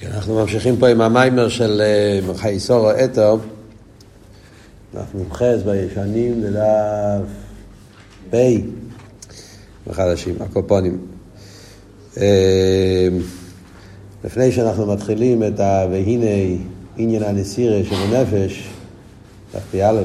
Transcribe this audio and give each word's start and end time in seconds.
כן, 0.00 0.08
אנחנו 0.14 0.34
ממשיכים 0.34 0.76
פה 0.76 0.88
עם 0.88 1.00
המיימר 1.00 1.48
של 1.48 1.80
אה, 1.80 2.34
חייסורו 2.34 2.90
אתו. 3.04 3.38
אנחנו 4.96 5.24
נמחז 5.24 5.62
בישנים 5.62 6.42
לדף 6.42 7.28
פ' 8.30 8.36
בחדשים, 9.86 10.34
הקופונים. 10.40 10.98
אה, 12.16 13.08
לפני 14.24 14.52
שאנחנו 14.52 14.86
מתחילים 14.86 15.42
את 15.42 15.60
ה... 15.60 15.86
והנה 15.90 16.60
עניין 16.96 17.22
הנסירה 17.22 17.84
של 17.84 17.94
הנפש, 17.94 18.68
דף 19.54 19.62
פ"א, 19.72 20.02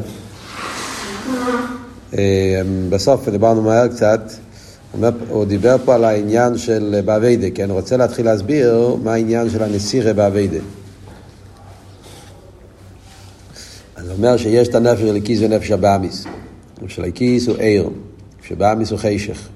אה, 2.17 2.61
בסוף 2.89 3.29
דיברנו 3.29 3.61
מהר 3.61 3.87
קצת. 3.87 4.21
הוא 5.29 5.45
דיבר 5.45 5.75
פה 5.85 5.95
על 5.95 6.03
העניין 6.03 6.57
של 6.57 7.01
באביידה, 7.05 7.49
כי 7.49 7.63
אני 7.63 7.73
רוצה 7.73 7.97
להתחיל 7.97 8.25
להסביר 8.25 8.95
מה 9.03 9.13
העניין 9.13 9.49
של 9.49 9.63
הנסירה 9.63 10.13
באביידה. 10.13 10.59
אז 13.95 14.07
הוא 14.07 14.17
אומר 14.17 14.37
שיש 14.37 14.67
את 14.67 14.75
הנפש 14.75 15.01
של 15.01 15.15
הקיס 15.15 15.39
ונפש 15.41 15.71
הבאמיס. 15.71 16.25
של 16.87 17.03
הקיס 17.03 17.47
הוא 17.47 17.57
עיר, 17.57 17.89
שבאמיס 18.47 18.91
הוא 18.91 18.99
חשך. 18.99 19.47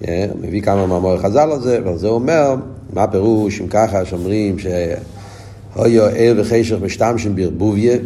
הוא 0.00 0.08
מביא 0.40 0.62
כמה 0.62 0.86
מאמרי 0.86 1.18
חז"ל 1.18 1.50
על 1.52 1.60
זה, 1.60 1.80
ועל 1.84 1.98
זה 1.98 2.06
הוא 2.06 2.14
אומר, 2.14 2.54
מה 2.92 3.02
הפירוש 3.02 3.60
אם 3.60 3.68
ככה 3.68 4.04
שאומרים 4.04 4.56
שהויו 4.58 6.06
עיר 6.06 6.34
וחשך 6.38 6.76
משתמשים 6.82 7.36
בערבוביה, 7.36 7.96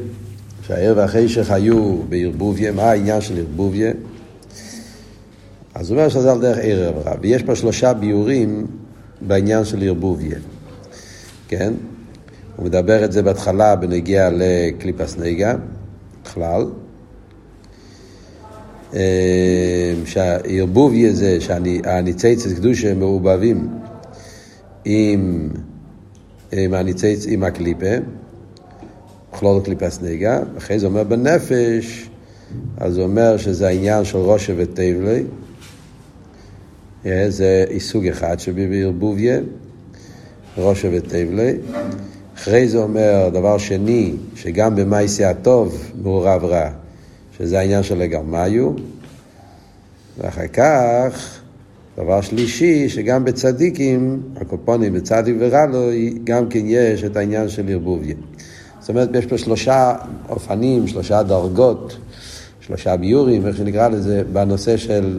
שהעיר 0.67 0.95
והחשך 0.97 1.51
היו 1.51 1.97
בערבוביה, 2.09 2.73
מה 2.73 2.83
העניין 2.83 3.21
של 3.21 3.39
ערבוביה? 3.39 3.91
אז 5.75 5.91
הוא 5.91 5.99
אומר 5.99 6.09
שזה 6.09 6.33
על 6.33 6.41
דרך 6.41 6.59
ערב 6.63 6.95
רב, 7.05 7.19
ויש 7.21 7.43
פה 7.43 7.57
שלושה 7.57 7.93
ביורים 7.93 8.67
בעניין 9.21 9.65
של 9.65 9.83
ערבוביה, 9.83 10.39
כן? 11.49 11.73
הוא 12.57 12.67
מדבר 12.67 13.05
את 13.05 13.13
זה 13.13 13.23
בהתחלה 13.23 13.77
בנגיע 13.77 14.31
לקליפס 14.33 15.19
נגע, 15.19 15.55
בכלל. 16.25 16.65
שהערבוביה 20.05 21.13
זה 21.13 21.41
שהניציצת 21.41 22.53
קדושה 22.57 22.95
מעובבים 22.95 23.69
עם, 24.85 25.49
עם 26.53 26.75
הניציצ, 26.75 27.27
עם 27.29 27.45
הקליפה, 27.45 27.87
בכלול 29.33 29.63
קליפס 29.65 29.99
נגע, 30.03 30.41
אחרי 30.59 30.79
זה 30.79 30.87
אומר 30.87 31.05
בנפש, 31.05 32.11
אז 32.77 32.97
הוא 32.97 33.05
אומר 33.05 33.37
שזה 33.37 33.69
העניין 33.69 34.05
של 34.05 34.19
ראשה 34.19 34.53
וטבלי, 34.57 35.23
זה 37.05 37.65
עיסוק 37.69 38.05
אחד 38.05 38.41
שבערבוביה, 38.41 39.39
ראשה 40.59 40.89
וטבלי. 40.93 41.53
אחרי 42.37 42.69
זה 42.69 42.79
אומר 42.79 43.29
דבר 43.33 43.59
שני, 43.59 44.13
שגם 44.37 44.77
במייסי 44.77 45.25
הטוב 45.25 45.91
מעורב 46.03 46.45
רע, 46.45 46.71
שזה 47.39 47.59
העניין 47.59 47.83
של 47.83 48.03
הגרמיו. 48.03 48.73
ואחר 50.19 50.47
כך, 50.47 51.41
דבר 51.97 52.21
שלישי, 52.21 52.89
שגם 52.89 53.25
בצדיקים, 53.25 54.23
הקופונים 54.37 54.93
בצדיק 54.93 55.37
ורע 55.39 55.67
לו, 55.67 55.89
גם 56.25 56.49
כן 56.49 56.63
יש 56.65 57.05
את 57.05 57.17
העניין 57.17 57.49
של 57.49 57.69
ערבוביה. 57.69 58.15
זאת 58.81 58.89
אומרת, 58.89 59.09
יש 59.15 59.27
פה 59.27 59.39
שלושה 59.39 59.95
אופנים, 60.29 60.89
שלושה 60.89 61.23
דרגות, 61.23 61.97
שלושה 62.61 62.97
ביורים, 62.97 63.47
איך 63.47 63.57
שנקרא 63.57 63.89
לזה, 63.89 64.23
בנושא 64.33 64.77
של 64.77 65.19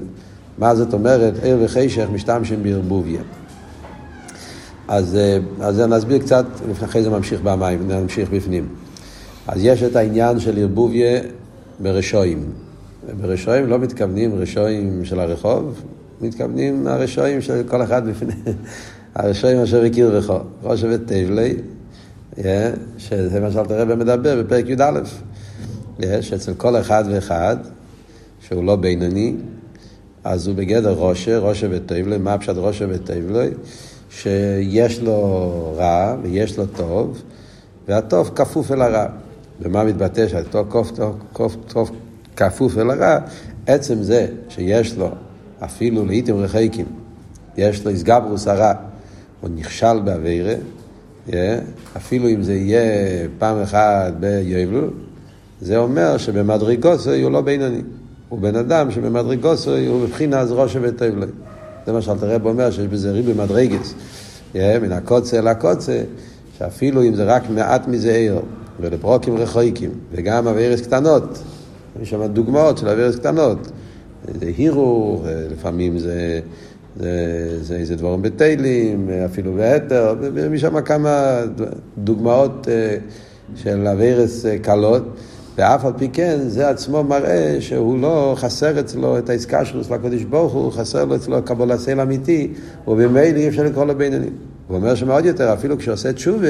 מה 0.58 0.76
זאת 0.76 0.94
אומרת 0.94 1.34
ער 1.44 1.58
וחשך 1.62 2.08
משתמשים 2.14 2.64
בערבוביה. 2.64 3.22
אז, 4.88 5.16
אה, 5.16 5.38
אז 5.62 5.80
נסביר 5.80 6.20
קצת, 6.20 6.46
לפני 6.70 7.04
זה 7.04 7.10
ממשיך 7.10 7.42
במים, 7.42 7.92
נמשיך 7.92 8.30
בפנים. 8.30 8.68
אז 9.48 9.60
יש 9.64 9.84
את 9.84 9.96
העניין 9.96 10.40
של 10.40 10.58
ערבוביה 10.58 11.20
ברשועים. 11.80 12.44
ברשועים 13.22 13.67
לא 13.67 13.80
מתכוונים 13.80 14.36
רשועים 14.36 15.06
של 15.06 15.20
הרחוב, 15.20 15.82
מתכוונים 16.22 16.88
הרשועים 16.88 17.42
של 17.42 17.64
כל 17.67 17.84
אחד 17.84 18.08
בפני, 18.08 18.34
הרשועים 19.16 19.61
אשר 19.61 19.84
הכיר 19.84 20.17
רחוב. 20.17 20.42
ראש 20.64 20.84
ובית 20.84 21.02
תבלי, 21.06 21.56
שזה 22.98 23.40
מה 23.40 23.52
שאלת 23.52 23.72
הרב 23.72 23.94
מדבר 23.94 24.44
בפרק 24.44 24.66
י"א, 24.70 25.00
שאצל 26.22 26.54
כל 26.54 26.78
אחד 26.78 27.04
ואחד, 27.11 27.58
שהוא 28.42 28.64
לא 28.64 28.76
בינוני, 28.76 29.36
אז 30.23 30.48
הוא 30.48 30.55
בגדר 30.55 30.93
רושה, 30.93 31.37
רושה 31.37 31.67
וטבלוי, 31.70 32.17
מה 32.17 32.37
פשט 32.37 32.58
רושה 32.58 32.86
וטבלוי? 32.89 33.48
שיש 34.09 34.99
לו 34.99 35.73
רע 35.77 36.15
ויש 36.23 36.58
לו 36.58 36.65
טוב, 36.65 37.21
והטוב 37.87 38.31
כפוף 38.36 38.71
אל 38.71 38.81
הרע. 38.81 39.05
ומה 39.61 39.83
מתבטא 39.83 40.27
שהטוב 40.27 40.71
טוב, 40.71 40.92
טוב, 40.95 41.15
טוב, 41.33 41.55
טוב 41.67 41.92
כפוף 42.36 42.77
אל 42.77 42.89
הרע? 42.89 43.20
עצם 43.67 44.04
זה 44.04 44.27
שיש 44.49 44.98
לו, 44.98 45.10
אפילו 45.60 46.05
לעיתים 46.05 46.37
רחקים, 46.37 46.86
יש 47.58 47.86
לו 47.86 47.92
איסגברוס 47.92 48.48
הרע, 48.48 48.73
הוא 49.42 49.49
נכשל 49.55 49.99
באווירה, 49.99 50.54
אפילו 51.98 52.30
אם 52.30 52.43
זה 52.43 52.54
יהיה 52.54 52.81
פעם 53.37 53.61
אחת 53.61 54.14
ביובלו, 54.20 54.87
זה 55.61 55.77
אומר 55.77 56.17
שבמדרגות 56.17 56.99
זה 56.99 57.15
יהיו 57.15 57.30
לא 57.30 57.42
בינוני. 57.42 57.81
הוא 58.31 58.39
בן 58.39 58.55
אדם 58.55 58.92
שבמדרגוסו 58.92 59.77
הוא 59.77 60.05
בבחינה 60.05 60.39
אז 60.39 60.52
ראש 60.52 60.77
וטוב 60.81 61.17
לו. 61.17 61.25
זה 61.86 61.92
מה 61.92 62.02
שאלתר 62.02 62.36
רב 62.36 62.45
אומר, 62.45 62.71
שיש 62.71 62.87
בזה 62.87 63.11
ריבי 63.11 63.33
מדרגס. 63.33 63.93
מן 64.55 64.92
הקוצה 64.92 65.39
אל 65.39 65.47
הקוצה, 65.47 66.03
שאפילו 66.58 67.03
אם 67.03 67.15
זה 67.15 67.23
רק 67.23 67.49
מעט 67.49 67.87
מזה 67.87 68.15
עיר, 68.15 68.39
ולפרוקים 68.80 69.37
רחוקים, 69.37 69.89
וגם 70.11 70.47
אווירס 70.47 70.81
קטנות, 70.81 71.39
יש 72.02 72.09
שם 72.09 72.25
דוגמאות 72.25 72.77
של 72.77 72.89
אווירס 72.89 73.15
קטנות. 73.15 73.71
זה 74.39 74.45
הירו, 74.58 75.21
לפעמים 75.52 75.99
זה, 75.99 76.39
זה, 76.99 77.58
זה, 77.61 77.86
זה 77.86 77.95
דברים 77.95 78.21
בתהילים, 78.21 79.09
אפילו 79.25 79.53
בהתר, 79.53 80.15
משם 80.52 80.81
כמה 80.81 81.42
דוגמאות 81.98 82.67
אה, 82.71 82.98
של 83.55 83.87
אווירס 83.87 84.45
אה, 84.45 84.58
קלות. 84.58 85.03
ואף 85.58 85.86
על 85.86 85.94
פי 85.98 86.10
כן, 86.14 86.39
זה 86.48 86.70
עצמו 86.70 87.04
מראה 87.04 87.58
שהוא 87.60 88.00
לא 88.00 88.34
חסר 88.38 88.80
אצלו 88.80 89.17
את 89.17 89.30
העסקה 89.30 89.66
שלו 89.66 89.84
של 89.84 89.94
הקדוש 89.94 90.23
ברוך 90.23 90.54
הוא, 90.54 90.72
חסר 90.72 91.06
לו 91.06 91.16
אצלו 91.16 91.44
קבול 91.44 91.72
הסייל 91.72 92.00
אמיתי, 92.00 92.54
ובמילא 92.88 93.38
אי 93.38 93.48
אפשר 93.48 93.64
לקרוא 93.64 93.86
לו 93.86 93.95
בינונים. 93.98 94.34
הוא 94.67 94.78
אומר 94.78 94.95
שמאוד 94.95 95.26
יותר, 95.26 95.54
אפילו 95.54 95.78
כשעושה 95.78 96.14
תשובה, 96.14 96.48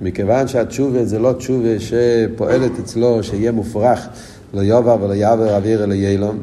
מכיוון 0.00 0.48
שהתשובה 0.48 1.04
זה 1.04 1.18
לא 1.18 1.32
תשובה 1.32 1.68
שפועלת 1.78 2.70
אצלו, 2.78 3.22
שיהיה 3.22 3.52
מופרך 3.52 4.08
לא 4.54 4.60
יובע 4.60 4.96
ולא 5.00 5.14
יעבר 5.14 5.56
אוויר 5.56 5.84
אלא 5.84 5.94
ילום, 5.94 6.38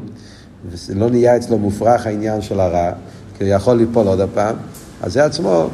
ולא 0.70 1.10
נהיה 1.10 1.36
אצלו 1.36 1.58
מופרך 1.58 2.06
העניין 2.06 2.42
של 2.42 2.60
הרע, 2.60 2.92
כי 3.38 3.44
הוא 3.44 3.52
יכול 3.52 3.76
ליפול 3.76 4.06
עוד 4.06 4.20
הפעם, 4.20 4.56
אז 5.02 5.12
זה 5.12 5.24
עצמו, 5.24 5.68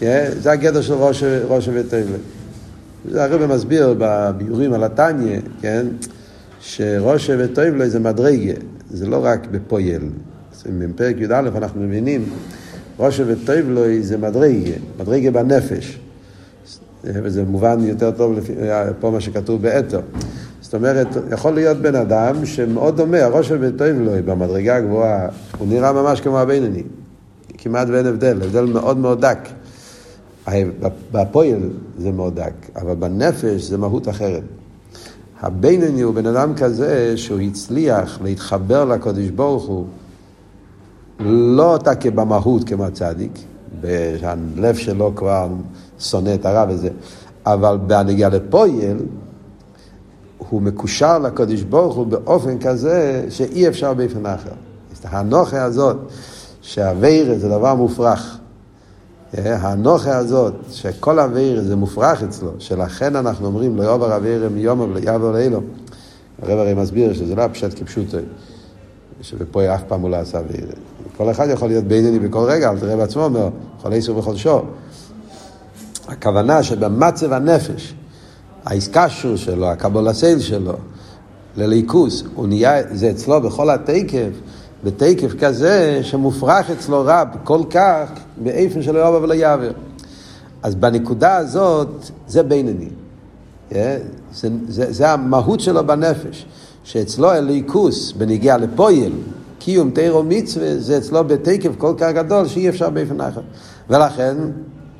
זה 0.00 0.52
הגדר 0.52 0.82
של 0.82 0.94
ראש, 0.94 1.24
ראש 1.48 1.68
ותלת. 1.72 2.39
זה 3.08 3.24
הרב 3.24 3.46
מסביר 3.46 3.94
בביורים 3.98 4.72
על 4.72 4.84
התניא, 4.84 5.40
כן, 5.60 5.86
שראש 6.60 7.30
וטוב 7.38 7.64
לו 7.64 7.88
זה 7.88 7.98
מדרגה, 7.98 8.52
זה 8.90 9.06
לא 9.06 9.24
רק 9.24 9.46
בפויל. 9.50 10.02
מפרק 10.72 11.16
י"א 11.18 11.34
אנחנו 11.56 11.80
מבינים, 11.80 12.24
ראש 12.98 13.20
וטוב 13.26 13.68
לו 13.68 13.82
זה 14.00 14.18
מדרגה, 14.18 14.72
מדרגה 15.00 15.30
בנפש. 15.30 15.98
וזה 17.04 17.44
מובן 17.44 17.80
יותר 17.80 18.10
טוב 18.10 18.38
לפי, 18.38 18.52
פה 19.00 19.10
מה 19.10 19.20
שכתוב 19.20 19.62
באתר. 19.62 20.00
זאת 20.60 20.74
אומרת, 20.74 21.08
יכול 21.32 21.54
להיות 21.54 21.76
בן 21.76 21.94
אדם 21.94 22.46
שמאוד 22.46 22.96
דומה, 22.96 23.18
הראש 23.18 23.50
וטוב 23.60 23.88
לו 23.88 24.12
במדרגה 24.24 24.76
הגבוהה, 24.76 25.28
הוא 25.58 25.68
נראה 25.68 25.92
ממש 25.92 26.20
כמו 26.20 26.38
הבינוני. 26.38 26.82
כמעט 27.58 27.88
ואין 27.90 28.06
הבדל, 28.06 28.42
הבדל 28.42 28.64
מאוד 28.64 28.98
מאוד 28.98 29.20
דק. 29.20 29.38
בפועל 31.12 31.70
זה 31.98 32.12
מאוד 32.12 32.34
דק, 32.34 32.52
אבל 32.76 32.94
בנפש 32.94 33.62
זה 33.62 33.78
מהות 33.78 34.08
אחרת. 34.08 34.42
הבינוני 35.40 36.00
הוא 36.00 36.14
בן 36.14 36.26
אדם 36.26 36.54
כזה 36.54 37.16
שהוא 37.16 37.40
הצליח 37.40 38.18
להתחבר 38.22 38.84
לקודש 38.84 39.28
ברוך 39.28 39.66
הוא, 39.66 39.86
לא 41.20 41.72
אותה 41.72 41.94
כבמהות 41.94 42.64
כמו 42.64 42.84
הצדיק, 42.84 43.38
שהלב 44.20 44.74
שלו 44.74 45.12
כבר 45.16 45.48
שונא 46.00 46.34
את 46.34 46.46
הרע 46.46 46.64
וזה, 46.68 46.88
אבל 47.46 47.78
בהנהגה 47.86 48.28
לפועל, 48.28 48.96
הוא 50.38 50.62
מקושר 50.62 51.18
לקודש 51.18 51.62
ברוך 51.62 51.96
הוא 51.96 52.06
באופן 52.06 52.58
כזה 52.58 53.26
שאי 53.30 53.68
אפשר 53.68 53.94
באופן 53.94 54.26
אחר. 54.26 54.50
הנוכה 55.04 55.62
הזאת, 55.62 55.96
שהווירה 56.62 57.38
זה 57.38 57.48
דבר 57.48 57.74
מופרך. 57.74 58.39
האנוכה 59.34 60.16
הזאת, 60.16 60.54
שכל 60.72 61.18
אוויר 61.18 61.62
זה 61.62 61.76
מופרך 61.76 62.22
אצלו, 62.22 62.50
שלכן 62.58 63.16
אנחנו 63.16 63.46
אומרים 63.46 63.76
לא 63.76 63.82
יעבר 63.82 64.14
אוויר 64.14 64.48
מיום 64.54 64.80
ולא 64.80 64.98
יעבר 64.98 65.32
לאילום. 65.32 65.64
הרב 66.42 66.58
הרי 66.58 66.74
מסביר 66.74 67.12
שזה 67.14 67.34
לא 67.34 67.42
הפשט 67.42 67.80
כפשוטו, 67.80 68.18
שבפה 69.22 69.74
אף 69.74 69.82
פעם 69.88 70.00
הוא 70.00 70.10
לא 70.10 70.16
עשה 70.16 70.38
אוויר. 70.38 70.66
כל 71.16 71.30
אחד 71.30 71.48
יכול 71.50 71.68
להיות 71.68 71.84
בינוני 71.84 72.18
בכל 72.18 72.44
רגע, 72.48 72.70
אבל 72.70 72.80
תראה 72.80 72.96
בעצמו 72.96 73.24
אומר, 73.24 73.48
כל 73.82 73.90
וכל 74.16 74.36
שור. 74.36 74.66
הכוונה 76.08 76.62
שבמצב 76.62 77.32
הנפש, 77.32 77.94
האיסקשור 78.64 79.36
שלו, 79.36 79.66
הקבולסייל 79.66 80.40
שלו, 80.40 80.74
לליכוס, 81.56 82.24
הוא 82.34 82.48
נהיה, 82.48 82.94
זה 82.94 83.10
אצלו 83.10 83.40
בכל 83.40 83.70
התקף, 83.70 84.30
בתקף 84.84 85.34
כזה 85.40 86.00
שמופרח 86.02 86.70
אצלו 86.70 87.02
רב 87.06 87.28
כל 87.44 87.60
כך 87.70 88.10
באיפן 88.36 88.82
שלא 88.82 88.98
יאבא 88.98 89.16
ולא 89.16 89.34
יעבר. 89.34 89.70
אז 90.62 90.74
בנקודה 90.74 91.36
הזאת 91.36 91.88
זה 92.26 92.42
בינוני. 92.42 92.88
Yeah, 93.70 93.74
זה, 94.34 94.48
זה, 94.68 94.92
זה 94.92 95.10
המהות 95.10 95.60
שלו 95.60 95.86
בנפש, 95.86 96.46
שאצלו 96.84 97.30
הליכוס 97.30 98.12
בניגיע 98.12 98.56
לפויל, 98.56 99.12
קיום 99.58 99.90
תירו 99.90 100.22
מצווה, 100.22 100.78
זה 100.78 100.98
אצלו 100.98 101.24
בתקף 101.24 101.70
כל 101.78 101.94
כך 101.98 102.10
גדול 102.14 102.48
שאי 102.48 102.68
אפשר 102.68 102.90
באיפן 102.90 103.20
אחר. 103.20 103.40
ולכן 103.90 104.36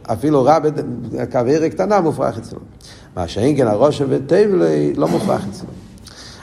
אפילו 0.03 0.45
רע 0.45 0.59
בקווירה 0.59 1.69
קטנה 1.69 2.01
מופרח 2.01 2.39
אצלו. 2.39 2.59
מה 3.17 3.29
שאין 3.29 3.57
כן 3.57 3.67
הראש 3.67 4.01
ובטבלי 4.01 4.95
לא 4.95 5.09
מופרח 5.09 5.45
אצלו. 5.51 5.69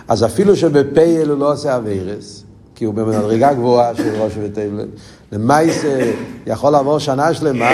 אז 0.07 0.25
אפילו 0.25 0.56
שבפייל 0.56 1.30
הוא 1.30 1.39
לא 1.39 1.54
עושה 1.54 1.78
אביירס, 1.78 2.44
כי 2.77 2.85
הוא 2.85 2.94
במדרגה 2.94 3.53
גבוהה 3.53 3.95
של 3.95 4.15
ראש 4.21 4.33
ובטבלי, 4.38 4.83
למעשה 5.31 6.12
יכול 6.47 6.71
לעבור 6.71 7.00
שנה 7.00 7.33
שלמה, 7.33 7.69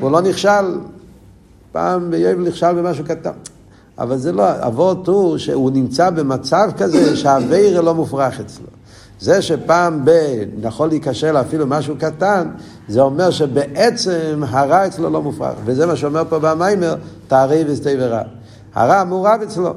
הוא 0.00 0.10
לא 0.10 0.20
נכשל. 0.20 0.78
פעם 1.72 2.10
ביובל 2.10 2.48
נכשל 2.48 2.72
במשהו 2.72 3.04
קטן. 3.04 3.30
אבל 3.98 4.16
זה 4.16 4.32
לא, 4.32 4.44
אבות 4.66 5.08
הוא 5.08 5.38
שהוא 5.38 5.70
נמצא 5.70 6.10
במצב 6.10 6.70
כזה 6.76 7.16
שהאוויר 7.16 7.80
לא 7.80 7.94
מופרח 7.94 8.40
אצלו. 8.40 8.66
זה 9.20 9.42
שפעם 9.42 10.04
ב... 10.04 10.10
יכול 10.62 10.88
להיכשל 10.88 11.36
אפילו 11.36 11.66
משהו 11.66 11.94
קטן, 11.98 12.48
זה 12.88 13.00
אומר 13.00 13.30
שבעצם 13.30 14.42
הרע 14.48 14.86
אצלו 14.86 15.10
לא 15.10 15.22
מופרך. 15.22 15.54
וזה 15.64 15.86
מה 15.86 15.96
שאומר 15.96 16.22
פה 16.28 16.38
במיימר, 16.38 16.94
תערי 17.28 17.64
וסתי 17.66 17.94
ורע. 17.98 18.22
הרע 18.74 19.04
מעורב 19.04 19.40
אצלו. 19.42 19.74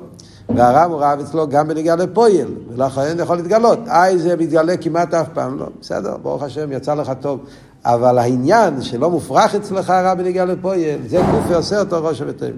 והרע 0.55 0.87
מעורב 0.87 1.19
אצלו 1.19 1.47
גם 1.49 1.67
בנגיעה 1.67 1.95
לפויל, 1.95 2.47
ולכן 2.73 3.17
יכול 3.19 3.35
להתגלות. 3.35 3.79
איי 3.87 4.19
זה 4.19 4.35
מתגלה 4.35 4.77
כמעט 4.77 5.13
אף 5.13 5.27
פעם 5.33 5.59
לא. 5.59 5.65
בסדר, 5.81 6.17
ברוך 6.17 6.43
השם, 6.43 6.71
יצא 6.71 6.93
לך 6.93 7.11
טוב. 7.21 7.39
אבל 7.85 8.17
העניין 8.17 8.81
שלא 8.81 9.09
מופרך 9.09 9.55
אצלך 9.55 9.89
הרע 9.89 10.13
בנגיעה 10.13 10.45
לפויל, 10.45 10.99
זה 11.07 11.21
גופי 11.31 11.53
עושה 11.53 11.79
אותו 11.79 12.03
ראש 12.03 12.21
ותמר. 12.25 12.49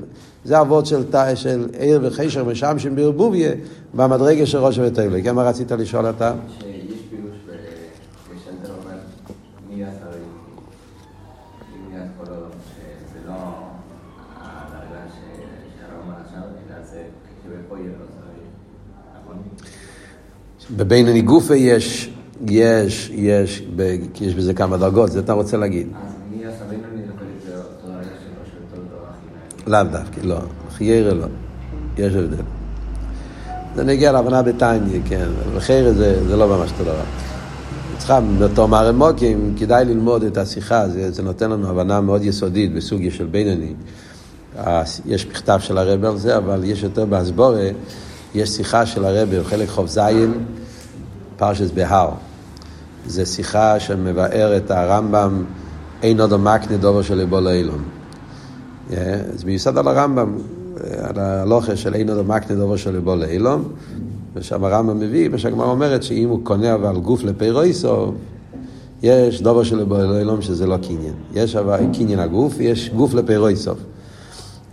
זה 0.46 0.62
אבות 0.62 0.86
של, 0.86 1.04
של 1.36 1.68
עיר 1.80 2.00
וחישר 2.04 2.44
משמשים 2.44 2.96
בערבוביה 2.96 3.52
במדרגה 3.94 4.46
של 4.46 4.58
ראש 4.58 4.80
ותמר. 4.80 5.22
כן, 5.24 5.36
מה 5.36 5.44
רצית 5.44 5.72
לשאול 5.72 6.10
אתה? 6.10 6.34
בבינוני 20.78 21.22
גופה 21.22 21.56
יש, 21.56 22.10
יש, 22.48 23.12
יש, 23.14 23.64
כי 24.14 24.26
יש 24.26 24.36
בזה 24.36 24.54
כמה 24.54 24.78
דרגות, 24.78 25.12
זה 25.12 25.20
אתה 25.20 25.34
רוצה 25.34 25.58
להגיד. 25.58 25.88
לאו 29.68 29.84
דווקא, 29.84 30.20
לא. 30.24 30.40
חיירה 30.72 31.14
לא. 31.14 31.26
יש 31.98 32.14
הבדל. 32.14 32.44
זה 33.76 33.84
נגיע 33.84 34.12
להבנה 34.12 34.42
בטניה, 34.42 35.00
כן. 35.06 35.28
וחיירה 35.54 35.94
זה, 35.94 36.28
זה 36.28 36.38
לא 36.38 36.48
ממש 36.48 36.72
אותו 36.72 36.84
דבר. 36.84 37.04
צריכה, 37.98 38.20
בתור 38.40 38.68
מערמוקים, 38.68 39.54
כדאי 39.58 39.86
ללמוד 39.86 40.24
את 40.24 40.38
השיחה, 40.38 40.90
זה, 40.90 41.12
זה 41.12 41.24
נותן 41.24 41.50
לנו 41.52 41.70
הבנה 41.70 42.02
מאוד 42.02 42.24
יסודית 42.24 42.74
בסוגיה 42.74 43.12
של 43.12 43.26
בינוני. 43.26 43.74
יש 45.06 45.28
מכתב 45.28 45.60
של 45.62 45.78
הרב 45.78 46.06
על 46.06 46.18
זה, 46.18 46.38
אבל 46.38 46.64
יש 46.64 46.84
יותר 46.84 47.06
בהסבורה. 47.06 47.70
יש 48.36 48.50
שיחה 48.50 48.86
של 48.86 49.06
הרבי, 49.06 49.44
חלק 49.44 49.70
חוב 49.70 49.88
זין, 49.88 50.34
פרשס 51.40 51.72
בהר. 51.72 52.10
זו 53.08 53.26
שיחה 53.26 53.80
שמבאר 53.80 54.58
את 54.58 54.72
הרמב"ם, 54.72 55.44
אין 56.04 56.22
עוד 56.22 56.34
המקנה 56.34 56.78
דובר 56.78 57.02
של 57.02 57.16
ליבו 57.16 57.40
לאילון. 57.40 57.84
זה 58.90 59.46
מיוסד 59.46 59.78
על 59.78 59.88
הרמב"ם, 59.88 60.38
על 61.02 61.20
הלוכה 61.20 61.76
של 61.76 61.94
אין 61.96 62.10
עוד 62.10 62.18
המקנה 62.18 62.58
דובר 62.58 62.76
של 62.76 62.92
ליבו 62.92 63.16
לאילון, 63.16 63.64
ושם 64.36 64.64
הרמב"ם 64.64 65.00
מביא, 65.00 65.30
ושהגמרא 65.32 65.66
אומרת 65.66 66.04
שאם 66.04 66.30
הוא 66.30 66.40
קונה 66.44 66.74
אבל 66.74 66.98
גוף 66.98 67.24
לפירויסו, 67.24 68.14
יש 69.04 69.42
דובר 69.42 69.64
של 69.64 69.78
ליבו 69.78 69.98
לאילון 69.98 70.42
שזה 70.42 70.68
לא 70.68 70.78
קניין. 70.78 71.14
יש 71.34 71.56
אבל 71.56 71.80
קניין 71.94 72.20
הגוף, 72.20 72.60
יש 72.60 72.90
גוף 72.90 73.14
לפירויסו. 73.14 73.74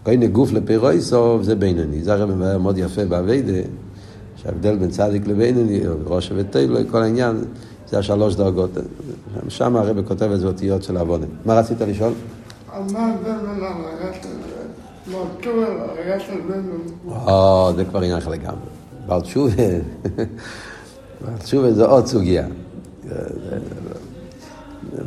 קוין 0.02 0.26
גוף 0.26 0.52
לפירויסוב 0.52 1.42
זה 1.42 1.54
בינוני. 1.54 2.02
זה 2.02 2.12
הרי 2.12 2.34
מאוד 2.58 2.78
יפה 2.78 3.04
באביידה, 3.04 3.52
שההבדל 4.46 4.76
בין 4.76 4.90
צדיק 4.90 5.26
לבינוני, 5.26 5.80
ראש 6.06 6.32
וטייל, 6.36 6.76
כל 6.90 7.02
העניין, 7.02 7.44
זה 7.88 7.98
השלוש 7.98 8.34
דרגות. 8.34 8.70
שם 9.48 9.76
הרב 9.76 10.08
כותב 10.08 10.30
את 10.30 10.40
זה 10.40 10.46
אותיות 10.46 10.82
של 10.82 10.96
עוונים. 10.96 11.28
מה 11.44 11.54
רצית 11.54 11.80
לשאול? 11.80 12.12
או, 17.06 17.70
זה 17.76 17.84
כבר 17.84 17.98
עניין 18.00 18.18
אחר 18.18 18.30
לגמרי. 18.30 18.56
בעל 19.06 19.20
תשובה, 19.20 19.52
בעל 21.20 21.38
תשובה 21.38 21.72
זה 21.72 21.86
עוד 21.86 22.06
סוגיה. 22.06 22.46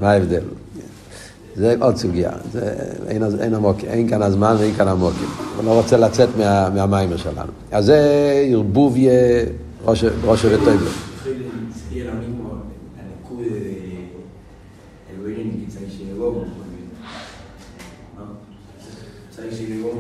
מה 0.01 0.12
ההבדל? 0.12 0.44
זה 1.59 1.75
עוד 1.79 1.97
סוגיה, 1.97 2.31
זה, 2.51 2.73
אין, 3.07 3.23
אין, 3.39 3.53
עמוק, 3.53 3.77
אין 3.83 4.09
כאן 4.09 4.21
הזמן 4.21 4.56
ואין 4.59 4.73
כאן 4.73 4.88
עמוקים. 4.88 5.27
אני 5.59 5.65
לא 5.65 5.71
רוצה 5.71 5.97
לצאת 5.97 6.29
מה, 6.38 6.69
מהמיימר 6.69 7.17
שלנו. 7.17 7.51
אז 7.71 7.85
זה 7.85 8.33
ערבוביה 8.51 9.11
ראש 9.85 10.03
וטויבלו. 10.45 10.89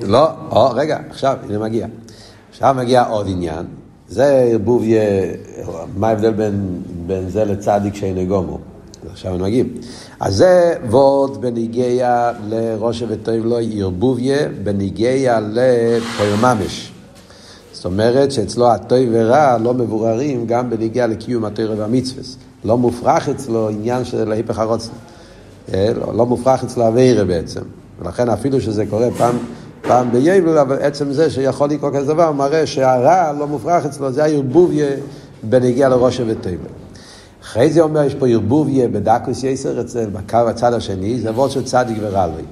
לא, 0.01 0.29
או, 0.51 0.69
רגע, 0.75 0.99
עכשיו, 1.09 1.37
הנה 1.49 1.59
מגיע. 1.59 1.87
עכשיו 2.49 2.75
מגיע 2.77 3.03
עוד 3.03 3.27
עניין. 3.29 3.65
זה 4.07 4.25
ערבוביה, 4.51 5.01
מה 5.97 6.07
ההבדל 6.09 6.31
בין, 6.31 6.81
בין 7.07 7.29
זה 7.29 7.45
לצדיק 7.45 7.95
שאינו 7.95 8.25
גומו? 8.25 8.59
עכשיו 9.11 9.31
אנחנו 9.31 9.45
מגיעים. 9.45 9.73
אז 10.19 10.35
זה 10.35 10.73
וורד 10.89 11.41
בניגיה 11.41 12.31
לראש 12.49 13.03
וטוב 13.07 13.45
לו 13.45 13.57
ערבוביה, 13.73 14.37
בניגיה 14.63 15.39
לפועל 15.39 16.35
ממש. 16.41 16.91
זאת 17.71 17.85
אומרת 17.85 18.31
שאצלו 18.31 18.71
הטוב 18.71 18.99
ורע 19.11 19.57
לא 19.57 19.73
מבוררים 19.73 20.47
גם 20.47 20.69
בניגיה 20.69 21.07
לקיום 21.07 21.45
התוירה 21.45 21.75
והמצווה. 21.77 22.23
לא 22.63 22.77
מופרך 22.77 23.29
אצלו 23.29 23.69
עניין 23.69 24.05
של 24.05 24.31
ההיפך 24.31 24.59
הרוצן. 24.59 24.91
אה, 25.73 25.91
לא, 25.99 26.13
לא 26.15 26.25
מופרך 26.25 26.63
אצלו 26.63 26.87
אביירה 26.87 27.23
בעצם. 27.23 27.61
ולכן 28.01 28.29
אפילו 28.29 28.61
שזה 28.61 28.85
קורה 28.89 29.07
פעם, 29.17 29.37
פעם 29.81 30.11
בייבל, 30.11 30.57
אבל 30.57 30.77
עצם 30.81 31.11
זה 31.11 31.29
שיכול 31.29 31.69
לקרות 31.69 31.93
כזה 31.93 32.13
דבר, 32.13 32.31
מראה 32.31 32.67
שהרע 32.67 33.31
לא 33.39 33.47
מופרך 33.47 33.85
אצלו, 33.85 34.11
זה 34.11 34.23
הערבוביה 34.23 34.87
בניגיה 35.43 35.89
לראש 35.89 36.21
וטוב. 36.27 36.78
אחרי 37.41 37.69
זה 37.69 37.81
אומר, 37.81 38.03
יש 38.03 38.15
פה 38.15 38.27
ערבוביה 38.27 38.87
בדקוס 38.87 39.43
יסר 39.43 39.81
אצל, 39.81 40.09
בקו 40.09 40.37
הצד 40.37 40.73
השני, 40.73 41.19
זה 41.19 41.29
עבוד 41.29 41.51
של 41.51 41.63
צדיק 41.63 41.97
ורלוי. 42.01 42.43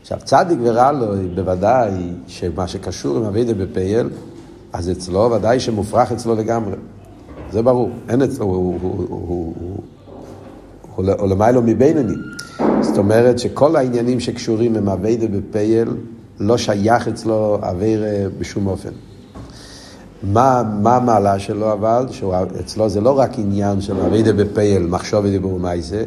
עכשיו, 0.00 0.18
צדיק 0.24 0.58
ורלוי, 0.62 1.28
בוודאי 1.34 1.90
שמה 2.26 2.68
שקשור 2.68 3.16
עם 3.16 3.24
אבידה 3.24 3.54
בפייל, 3.54 4.08
אז 4.72 4.90
אצלו 4.90 5.30
ודאי 5.30 5.60
שמופרך 5.60 6.12
אצלו 6.12 6.34
לגמרי. 6.34 6.76
זה 7.52 7.62
ברור, 7.62 7.90
אין 8.08 8.22
אצלו, 8.22 8.46
הוא, 8.46 8.78
הוא, 8.80 8.92
הוא, 8.92 9.06
הוא, 9.08 9.54
הוא, 10.96 11.12
הוא 11.18 11.28
למיילו 11.28 11.62
מבינוני. 11.62 12.14
זאת 12.80 12.98
אומרת 12.98 13.38
שכל 13.38 13.76
העניינים 13.76 14.20
שקשורים 14.20 14.76
עם 14.76 14.88
אבידה 14.88 15.26
בפייל, 15.26 15.88
לא 16.40 16.58
שייך 16.58 17.08
אצלו 17.08 17.58
אבירה 17.62 18.28
בשום 18.38 18.66
אופן. 18.66 18.90
מה, 20.22 20.62
מה 20.82 20.96
המעלה 20.96 21.38
שלו 21.38 21.72
אבל? 21.72 22.06
שאצלו 22.10 22.88
זה 22.88 23.00
לא 23.00 23.18
רק 23.18 23.38
עניין 23.38 23.80
של 23.80 24.00
אבידה 24.00 24.32
בפייל, 24.32 24.86
מחשוב 24.86 25.24
ודיבור 25.24 25.58
מייסה, 25.58 26.02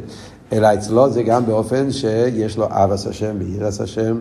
אלא 0.51 0.73
אצלו 0.73 1.09
זה 1.09 1.23
גם 1.23 1.45
באופן 1.45 1.91
שיש 1.91 2.57
לו 2.57 2.67
אבס 2.69 3.07
השם 3.07 3.35
וירס 3.39 3.81
השם, 3.81 4.17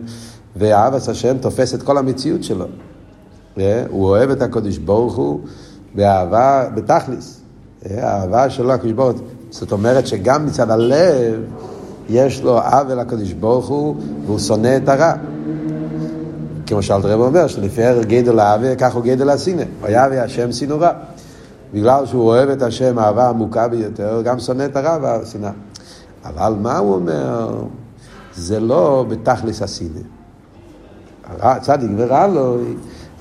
ואבס 0.55 1.09
השם 1.09 1.37
תופס 1.37 1.73
את 1.73 1.83
כל 1.83 1.97
המציאות 1.97 2.43
שלו. 2.43 2.65
הוא 3.89 4.07
אוהב 4.07 4.29
את 4.29 4.41
הקודש 4.41 4.77
ברוך 4.77 5.15
הוא 5.15 5.39
באהבה, 5.95 6.69
בתכליס. 6.75 7.39
האהבה 7.85 8.49
שלו 8.49 8.73
הקדוש 8.73 8.91
ברוך 8.91 9.19
הוא. 9.19 9.27
זאת 9.49 9.71
אומרת 9.71 10.07
שגם 10.07 10.45
מצד 10.45 10.69
הלב 10.69 11.41
יש 12.09 12.41
לו 12.41 12.59
עוול 12.59 12.99
לקדוש 12.99 13.33
ברוך 13.33 13.67
הוא 13.67 13.95
והוא 14.25 14.39
שונא 14.39 14.77
את 14.77 14.89
הרע. 14.89 15.13
כמו 16.67 16.83
שאלת 16.83 17.05
רב 17.05 17.19
אומר, 17.19 17.47
שלפי 17.47 17.83
ערך 17.83 18.05
גדל 18.05 18.39
האווה, 18.39 18.75
כך 18.75 18.95
הוא 18.95 19.03
גדל 19.03 19.29
הסינא. 19.29 19.63
היה 19.83 20.07
והשם 20.11 20.51
שינו 20.51 20.79
רע. 20.79 20.91
בגלל 21.73 22.05
שהוא 22.05 22.23
אוהב 22.23 22.49
את 22.49 22.61
השם 22.61 22.99
אהבה 22.99 23.29
עמוקה 23.29 23.67
ביותר, 23.67 24.21
גם 24.25 24.39
שונא 24.39 24.65
את 24.65 24.75
הרע 24.75 24.97
והשנאה. 25.01 25.51
אבל 26.25 26.53
מה 26.61 26.77
הוא 26.77 26.95
אומר? 26.95 27.63
זה 28.35 28.59
לא 28.59 29.05
בתכלס 29.09 29.61
הסינא. 29.61 29.99
צדיק 31.61 31.91
ורע 31.97 32.27
לו, 32.27 32.57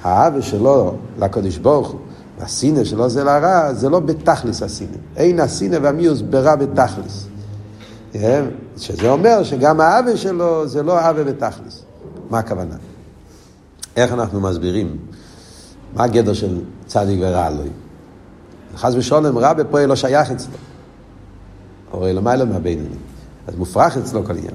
האהבה 0.03 0.43
שלו 0.43 0.95
לקדוש 1.19 1.59
ברוך 1.59 1.91
הוא, 1.91 2.01
והסינא 2.39 2.85
שלו 2.85 3.09
זה 3.09 3.25
לרע, 3.25 3.73
זה 3.73 3.89
לא 3.89 4.01
בתכלס 4.01 4.63
הסינא. 4.63 4.97
אין 5.17 5.41
הסינא 5.41 5.79
והמיוס 5.83 6.21
ברע 6.21 6.57
בתכלס. 6.57 7.27
כן? 8.13 8.45
שזה 8.77 9.11
אומר 9.11 9.43
שגם 9.43 9.81
האהבה 9.81 10.17
שלו 10.17 10.69
זה 10.69 10.83
לא 10.83 10.99
אהבה 10.99 11.25
בתכלס. 11.25 11.83
מה 12.31 12.39
הכוונה? 12.39 12.92
איך 13.97 14.13
אנחנו 14.13 14.41
מסבירים? 14.41 14.97
מה 15.95 16.05
הגדר 16.05 16.33
של 16.33 16.61
צדיק 16.87 17.19
ורע 17.23 17.51
לו? 17.51 17.63
חס 18.77 18.95
ושלום 18.95 19.39
רע 19.39 19.53
בפועל 19.53 19.89
לא 19.89 19.97
שייך 19.97 20.31
אצלו. 20.31 20.55
הרי 21.93 22.13
למעלה 22.13 22.45
מהבינוני. 22.45 22.97
אז 23.47 23.57
מופרך 23.57 23.97
אצלו 23.97 24.25
כל 24.25 24.33
עניין. 24.33 24.55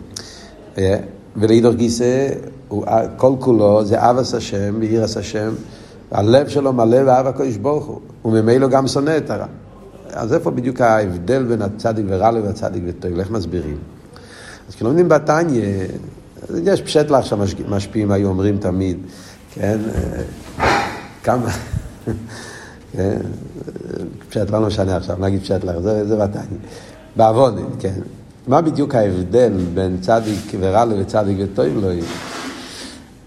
אה, 0.77 0.99
ולעידור 1.35 1.73
גיסא, 1.73 2.29
כל 3.17 3.33
כולו 3.39 3.85
זה 3.85 4.09
אבס 4.09 4.33
השם 4.33 4.75
ואירס 4.79 5.17
השם, 5.17 5.53
הלב 6.11 6.47
שלו 6.47 6.73
מלא 6.73 7.03
באב 7.03 7.27
הקדוש 7.27 7.57
ברוך 7.57 7.85
הוא, 7.85 7.99
וממילא 8.25 8.67
גם 8.67 8.87
שונא 8.87 9.17
את 9.17 9.29
הרע. 9.29 9.45
אז 10.09 10.33
איפה 10.33 10.51
בדיוק 10.51 10.81
ההבדל 10.81 11.43
בין 11.43 11.61
הצדיק 11.61 12.05
ורע 12.09 12.31
לו 12.31 12.43
והצדיק 12.43 12.83
וטוב? 12.87 13.19
איך 13.19 13.31
מסבירים? 13.31 13.77
אז 14.69 14.75
כשלומדים 14.75 15.09
בתניא, 15.09 15.63
יש 16.63 16.81
פשט 16.81 17.11
לך 17.11 17.25
שהמשפיעים 17.25 18.11
היו 18.11 18.27
אומרים 18.27 18.57
תמיד, 18.57 18.97
כן, 19.53 19.77
כמה, 21.23 21.49
כן, 22.93 23.17
פשט 24.29 24.49
לא 24.49 24.59
משנה 24.59 24.97
עכשיו, 24.97 25.17
נגיד 25.19 25.41
פשט 25.41 25.63
לך, 25.63 25.79
זה, 25.79 26.17
בתניא. 26.17 26.59
בעוונית, 27.15 27.65
כן. 27.79 27.99
מה 28.47 28.61
בדיוק 28.61 28.95
ההבדל 28.95 29.53
בין 29.73 29.97
צדיק 30.01 30.51
ורע 30.59 30.85
לו 30.85 30.99
וצדיק 30.99 31.37
וטוב 31.39 31.67
לו? 31.67 31.89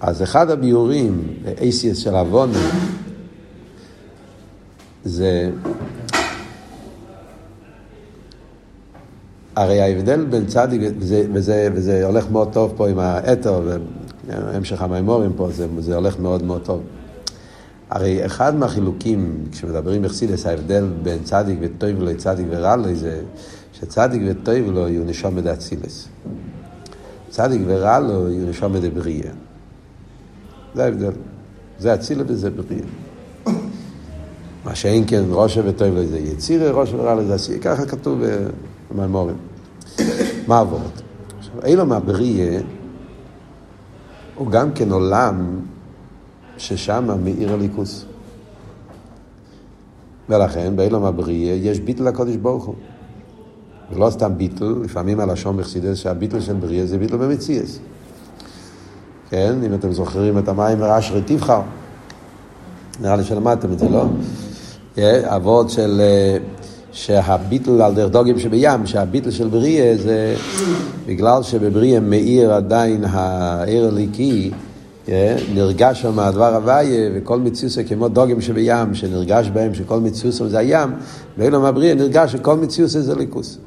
אז 0.00 0.22
אחד 0.22 0.50
הביורים 0.50 1.22
באייסיאס 1.44 1.98
של 1.98 2.14
עוונית 2.14 2.56
זה 5.04 5.50
הרי 9.56 9.80
ההבדל 9.80 10.24
בין 10.24 10.46
צדיק, 10.46 10.80
וזה, 10.98 11.26
וזה, 11.32 11.68
וזה 11.74 12.06
הולך 12.06 12.30
מאוד 12.30 12.52
טוב 12.52 12.72
פה 12.76 12.88
עם 12.88 12.98
האתר, 12.98 13.60
והמשך 14.26 14.82
המימורים 14.82 15.32
פה, 15.36 15.48
זה, 15.50 15.66
זה 15.78 15.96
הולך 15.96 16.18
מאוד 16.18 16.42
מאוד 16.42 16.62
טוב. 16.64 16.82
הרי 17.90 18.26
אחד 18.26 18.54
מהחילוקים, 18.54 19.44
כשמדברים 19.52 20.02
בחסידס, 20.02 20.46
ההבדל 20.46 20.88
בין 21.02 21.18
צדיק 21.24 21.58
וטוב 21.60 21.90
לו 21.90 22.06
לצדיק 22.06 22.46
ורע 22.50 22.76
לו, 22.76 22.94
זה 22.94 23.20
שצדיק 23.72 24.22
וטוב 24.26 24.56
לו 24.56 24.88
יהיו 24.88 25.04
נשום 25.04 25.36
מדאצילס. 25.36 26.08
צדיק 27.30 27.62
ורע 27.66 27.98
לו 27.98 28.30
יהיו 28.30 28.46
נשום 28.46 28.72
מדבריה. 28.72 29.32
זה 30.74 30.84
ההבדל. 30.84 31.12
זה 31.78 31.94
אצילה 31.94 32.24
וזה 32.26 32.50
בריה. 32.50 32.84
מה 34.64 34.74
שאין 34.74 35.04
כן 35.06 35.22
ראשה 35.30 35.60
וטוב 35.64 35.94
לו 35.94 36.06
זה 36.06 36.18
יצירה, 36.18 36.70
ראשה 36.70 36.96
ורע 36.96 37.14
לו 37.14 37.24
זה 37.24 37.34
עשייה. 37.34 37.58
ככה 37.58 37.86
כתוב 37.86 38.22
במימורים. 38.94 39.36
מה 40.46 40.58
עבוד? 40.60 40.90
עכשיו, 41.38 41.54
אילום 41.64 41.92
הבריה 41.92 42.60
הוא 44.34 44.50
גם 44.50 44.72
כן 44.72 44.92
עולם 44.92 45.60
ששם 46.58 47.08
מאיר 47.24 47.52
הליכוס. 47.52 48.04
ולכן 50.28 50.76
באילום 50.76 51.04
הבריה 51.04 51.54
יש 51.54 51.80
ביטל 51.80 52.02
לקודש 52.02 52.36
ברוך 52.36 52.64
הוא. 52.64 52.74
ולא 53.92 54.10
סתם 54.10 54.32
ביטל, 54.36 54.74
לפעמים 54.84 55.20
הלשון 55.20 55.56
בחסידס 55.56 55.96
שהביטל 55.96 56.40
של 56.40 56.54
בריה 56.54 56.86
זה 56.86 56.98
ביטל 56.98 57.16
במציאס. 57.16 57.78
כן, 59.30 59.54
אם 59.66 59.74
אתם 59.74 59.92
זוכרים 59.92 60.38
את 60.38 60.48
המים 60.48 60.82
ורשרי 60.82 61.22
תבחר. 61.26 61.60
נראה 63.00 63.16
לי 63.16 63.24
שלמדתם 63.24 63.72
את 63.72 63.78
זה, 63.78 63.88
לא? 63.88 64.04
אבות 65.24 65.70
של... 65.70 66.00
שהביטל 66.92 67.82
על 67.82 67.94
דרך 67.94 68.10
דוגים 68.10 68.38
שבים, 68.38 68.86
שהביטל 68.86 69.30
של 69.30 69.48
בריה 69.48 69.96
זה 69.96 70.34
בגלל 71.06 71.42
שבבריה 71.42 72.00
מאיר 72.00 72.52
עדיין 72.52 73.04
העיר 73.04 73.86
הליקי, 73.86 74.50
נרגש 75.54 76.02
שם 76.02 76.18
הדבר 76.18 76.54
הוויה, 76.54 77.10
וכל 77.14 77.38
מציוסה 77.40 77.82
כמו 77.82 78.08
דוגים 78.08 78.40
שבים, 78.40 78.94
שנרגש 78.94 79.48
בהם 79.48 79.74
שכל 79.74 80.00
מציוסה 80.00 80.48
זה 80.48 80.58
הים, 80.58 80.90
ואילום 81.38 81.64
הבריה 81.64 81.94
נרגש 81.94 82.32
שכל 82.32 82.56
מציוסה 82.56 83.00
זה 83.00 83.14
ליכוס. 83.14 83.58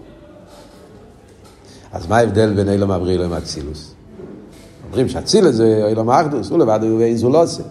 אז 1.93 2.07
מה 2.07 2.17
ההבדל 2.17 2.53
בין 2.53 2.69
אילום 2.69 2.91
הבריא 2.91 3.17
לאילום 3.17 3.33
אצילוס? 3.33 3.93
אומרים 4.87 5.09
שאצילוס 5.09 5.55
זה 5.55 5.85
אילום 5.87 6.09
האחדוס, 6.09 6.49
הוא 6.49 6.59
לבד 6.59 6.79
הוא 6.81 6.99
ואין 6.99 7.17
זו 7.17 7.35
עושה. 7.35 7.63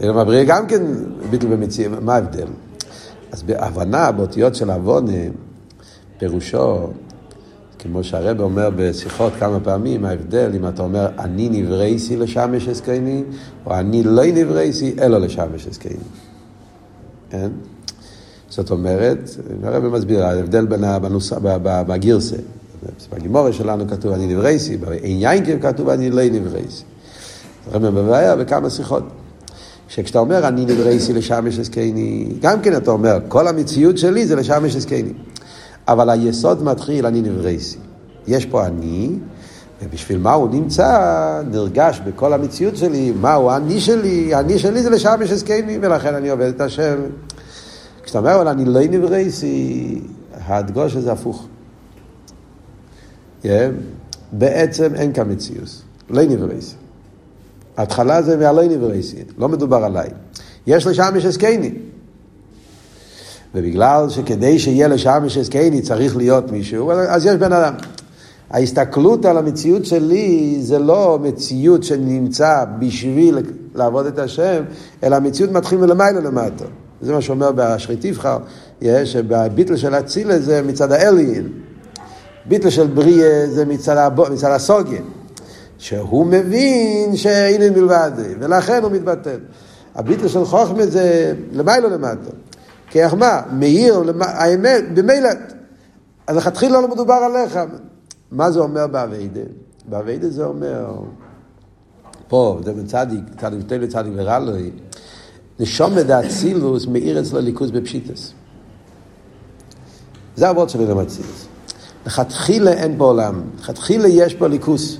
אילום 0.00 0.16
הבריא 0.16 0.44
גם 0.44 0.66
כן 0.66 0.82
ביטל 1.30 1.46
במציאות, 1.46 1.92
מה 2.02 2.14
ההבדל? 2.14 2.46
אז 3.34 3.42
בהבנה, 3.42 4.12
באותיות 4.12 4.54
של 4.54 4.70
עוונה, 4.70 5.12
פירושו, 6.18 6.86
כמו 7.78 8.04
שהרב 8.04 8.40
אומר 8.40 8.70
בשיחות 8.76 9.32
כמה 9.38 9.60
פעמים, 9.60 10.04
ההבדל 10.04 10.50
אם 10.56 10.68
אתה 10.68 10.82
אומר 10.82 11.08
אני 11.18 11.48
נברייסי 11.48 12.16
לשמש 12.16 12.68
עסקני, 12.68 13.22
או 13.66 13.74
אני 13.74 14.02
לא 14.02 14.22
נברייסי 14.26 14.94
אלא 15.00 15.18
לשמש 15.18 15.66
עסקני. 15.66 15.96
כן? 17.30 17.48
זאת 18.48 18.70
אומרת, 18.70 19.30
הרב 19.62 19.88
מסביר, 19.88 20.24
ההבדל 20.24 20.66
בין, 20.66 20.84
בנוס, 21.02 21.32
בגרסה. 21.62 22.36
בגימורה 23.12 23.52
שלנו 23.52 23.88
כתוב 23.88 24.12
אני 24.12 24.26
נברייסי, 24.26 24.76
בעניין 24.76 25.60
כתוב 25.60 25.88
אני 25.88 26.10
לא 26.10 26.22
נברייסי. 26.32 26.84
זה 27.72 27.78
בבעיה 27.78 28.36
בכמה 28.36 28.70
שיחות. 28.70 29.02
שכשאתה 29.88 30.18
אומר 30.18 30.48
אני 30.48 30.64
נברייסי 30.64 31.12
לשמש 31.12 31.58
עסקני, 31.58 32.28
גם 32.40 32.60
כן 32.60 32.76
אתה 32.76 32.90
אומר, 32.90 33.18
כל 33.28 33.48
המציאות 33.48 33.98
שלי 33.98 34.26
זה 34.26 34.36
לשמש 34.36 34.76
עסקני. 34.76 35.12
אבל 35.88 36.10
היסוד 36.10 36.62
מתחיל, 36.62 37.06
אני 37.06 37.22
נברייסי. 37.22 37.78
יש 38.26 38.46
פה 38.46 38.66
אני, 38.66 39.10
ובשביל 39.82 40.18
מה 40.18 40.32
הוא 40.32 40.48
נמצא, 40.50 41.42
נרגש 41.50 42.00
בכל 42.06 42.32
המציאות 42.32 42.76
שלי, 42.76 43.12
מהו 43.20 43.50
אני 43.50 43.80
שלי, 43.80 44.34
אני 44.34 44.58
שלי 44.58 44.82
זה 44.82 44.90
לשמש 44.90 45.30
עסקני, 45.30 45.78
ולכן 45.80 46.14
אני 46.14 46.30
עובד 46.30 46.46
את 46.46 46.60
השם. 46.60 46.96
כשאתה 48.02 48.18
אומר, 48.18 48.34
אבל 48.34 48.48
אני 48.48 48.64
לא 48.64 48.80
נברייסי, 48.80 50.00
הדגוש 50.34 50.96
הזה 50.96 51.12
הפוך. 51.12 51.46
Yeah. 53.42 53.46
בעצם 54.32 54.94
אין 54.94 55.12
כאן 55.12 55.32
מציאות, 55.32 55.82
לא 56.10 56.22
נברייסי. 56.22 56.74
ההתחלה 57.76 58.22
זה 58.22 58.36
מהלא 58.36 58.64
נברייסי, 58.64 59.16
לא 59.38 59.48
מדובר 59.48 59.84
עליי. 59.84 60.08
יש 60.66 60.86
לשם 60.86 61.12
יש 61.16 61.24
הסקייני. 61.24 61.72
ובגלל 63.54 64.08
שכדי 64.08 64.58
שיהיה 64.58 64.88
לשם 64.88 65.22
יש 65.26 65.36
הסקייני 65.36 65.82
צריך 65.82 66.16
להיות 66.16 66.52
מישהו, 66.52 66.92
אז 66.92 67.26
יש 67.26 67.34
בן 67.34 67.52
אדם. 67.52 67.74
ההסתכלות 68.50 69.24
על 69.24 69.38
המציאות 69.38 69.84
שלי 69.84 70.56
זה 70.60 70.78
לא 70.78 71.18
מציאות 71.22 71.84
שנמצא 71.84 72.64
בשביל 72.78 73.38
לעבוד 73.74 74.06
את 74.06 74.18
השם, 74.18 74.62
אלא 75.02 75.16
המציאות 75.16 75.50
מתחיל 75.52 75.78
מלמעלה 75.78 76.20
למטה. 76.20 76.64
זה 77.00 77.12
מה 77.12 77.20
שאומר 77.20 77.52
באשרי 77.52 77.96
תבחר, 78.00 78.38
שבביטל 79.04 79.76
של 79.76 79.94
אצילה 79.94 80.38
זה 80.38 80.62
מצד 80.62 80.92
האליין. 80.92 81.48
ביטל 82.46 82.70
של 82.70 82.86
בריא 82.86 83.46
זה 83.46 83.64
מצד, 83.64 83.96
הבו, 83.96 84.24
מצד 84.32 84.50
הסוגן. 84.50 85.02
שהוא 85.78 86.26
מבין 86.26 87.16
שאין 87.16 87.72
מלבד 87.72 88.10
זה, 88.16 88.34
ולכן 88.40 88.82
הוא 88.82 88.92
מתבטל. 88.92 89.38
הביטל 89.94 90.28
של 90.28 90.44
חוכמה 90.44 90.86
זה 90.86 91.34
למיילו 91.52 91.90
למטה. 91.90 92.30
כי 92.90 93.02
איך 93.02 93.14
מה? 93.14 93.40
מאיר, 93.52 94.02
האמת, 94.20 94.84
במילא, 94.94 95.28
אז 96.26 96.36
לכתחילה 96.36 96.80
לא 96.80 96.88
מדובר 96.88 97.14
עליך. 97.14 97.58
מה 98.30 98.50
זה 98.50 98.60
אומר 98.60 98.86
באביידה? 98.86 99.40
באביידה 99.88 100.30
זה 100.30 100.44
אומר, 100.44 101.02
פה, 102.28 102.60
זה 102.64 102.72
בצדיק, 102.72 103.24
צדיק 103.40 103.60
ותל 103.64 103.86
צדיק 103.86 104.12
ורע 104.16 104.38
לו, 104.38 104.52
נשום 105.60 105.94
מדאצילוס 105.94 106.86
מאיר 106.86 107.20
אצלו 107.20 107.40
ליכוז 107.40 107.70
בפשיטס. 107.70 108.32
זה 110.36 110.48
הוורד 110.48 110.68
של 110.68 110.80
אילם 110.80 110.98
אצילוס. 110.98 111.46
לכתחילה 112.06 112.72
אין 112.72 112.98
בעולם, 112.98 113.42
לכתחילה 113.58 114.08
יש 114.08 114.34
פה 114.34 114.46
ליכוס. 114.46 114.98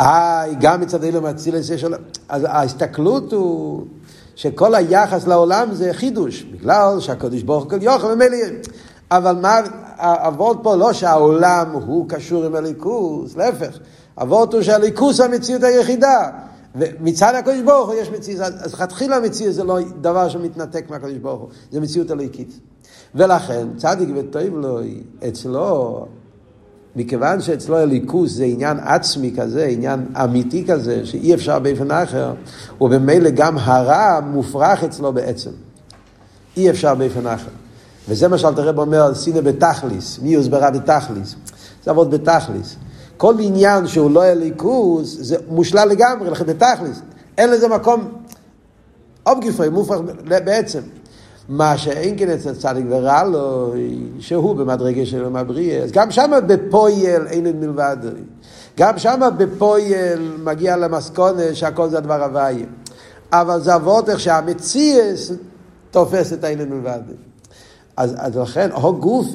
אה, 0.00 0.44
גם 0.60 0.80
מצד 0.80 1.02
אילום 1.04 1.26
אצילס 1.26 1.70
יש 1.70 1.84
עולם. 1.84 2.00
אז 2.28 2.44
ההסתכלות 2.48 3.32
הוא 3.32 3.84
שכל 4.36 4.74
היחס 4.74 5.26
לעולם 5.26 5.74
זה 5.74 5.90
חידוש, 5.92 6.42
בגלל 6.42 7.00
שהקדוש 7.00 7.42
ברוך 7.42 7.64
הוא 7.64 7.70
כל 7.70 7.82
יוכל 7.82 8.14
ממילא... 8.14 8.36
אבל 9.10 9.36
מה, 9.36 9.60
אבות 9.98 10.58
פה 10.62 10.76
לא 10.76 10.92
שהעולם 10.92 11.72
הוא 11.72 12.08
קשור 12.08 12.44
עם 12.44 12.54
הליכוס, 12.54 13.36
להפך. 13.36 13.78
אבות 14.22 14.54
הוא 14.54 14.62
שהליכוס 14.62 15.20
המציאות 15.20 15.62
היחידה. 15.62 16.30
ומצד 16.74 17.34
הקדוש 17.34 17.60
ברוך 17.60 17.88
הוא 17.88 17.94
יש 17.94 18.10
מציאות, 18.10 18.40
אז 18.40 18.74
לכתחילה 18.74 19.16
המציאות 19.16 19.54
זה 19.54 19.64
לא 19.64 19.78
דבר 20.00 20.28
שמתנתק 20.28 20.90
מהקדוש 20.90 21.18
ברוך 21.18 21.40
הוא, 21.40 21.48
זה 21.70 21.80
מציאות 21.80 22.10
אלוהיקית. 22.10 22.60
ולכן 23.14 23.68
צדיק 23.76 24.08
וטוב 24.16 24.56
לו, 24.56 24.80
אצלו 25.28 26.06
מכיוון 26.96 27.40
שאצלו 27.40 27.76
הליכוס 27.76 28.32
זה 28.32 28.44
עניין 28.44 28.78
עצמי 28.80 29.34
כזה, 29.38 29.64
עניין 29.64 30.06
אמיתי 30.24 30.64
כזה, 30.68 31.06
שאי 31.06 31.34
אפשר 31.34 31.58
באופן 31.58 31.90
אחר, 31.90 32.34
ובמילא 32.80 33.30
גם 33.30 33.58
הרע 33.58 34.20
מופרך 34.20 34.84
אצלו 34.84 35.12
בעצם. 35.12 35.50
אי 36.56 36.70
אפשר 36.70 36.94
באופן 36.94 37.26
אחר. 37.26 37.50
וזה 38.08 38.28
מה 38.28 38.38
שאלתר 38.38 38.68
רב 38.68 38.78
אומר, 38.78 39.14
סינא 39.14 39.40
בתכליס, 39.40 40.18
מי 40.22 40.34
הוסברה 40.34 40.70
בתכליס? 40.70 41.34
זה 41.84 41.90
עבוד 41.90 42.10
בתכליס. 42.10 42.76
כל 43.16 43.34
עניין 43.40 43.86
שהוא 43.86 44.10
לא 44.10 44.24
הליכוס, 44.24 45.16
זה 45.20 45.36
מושלל 45.48 45.88
לגמרי, 45.88 46.30
לכן 46.30 46.46
בתכליס. 46.46 47.00
אין 47.38 47.50
לזה 47.50 47.68
מקום 47.68 48.08
אובגיפרי, 49.26 49.68
מופרך 49.68 50.00
בעצם. 50.24 50.80
מה 51.48 51.78
שאין 51.78 52.18
כן 52.18 52.30
אצל 52.30 52.54
צדיק 52.54 52.84
ורע 52.88 53.24
לו, 53.24 53.74
שהוא 54.18 54.56
במדרגה 54.56 55.06
של 55.06 55.16
יום 55.16 55.36
הבריאה, 55.36 55.82
אז 55.82 55.92
גם 55.92 56.10
שם 56.10 56.30
בפויל 56.46 57.26
אין 57.26 57.46
את 57.46 57.54
מלבד. 57.54 57.96
גם 58.78 58.98
שם 58.98 59.20
בפויל 59.36 60.32
מגיע 60.44 60.76
למסקונה 60.76 61.54
שהכל 61.54 61.88
זה 61.88 61.98
הדבר 61.98 62.24
הוויה. 62.24 62.66
אבל 63.32 63.60
זה 63.60 63.74
אבות 63.74 64.08
איך 64.08 64.20
שהמציאס 64.20 65.32
תופס 65.90 66.32
את 66.32 66.44
האין 66.44 66.70
מלבד. 66.70 67.00
אז, 67.96 68.14
אז 68.18 68.36
לכן, 68.36 68.70
הו 68.72 68.96
גוף 68.96 69.26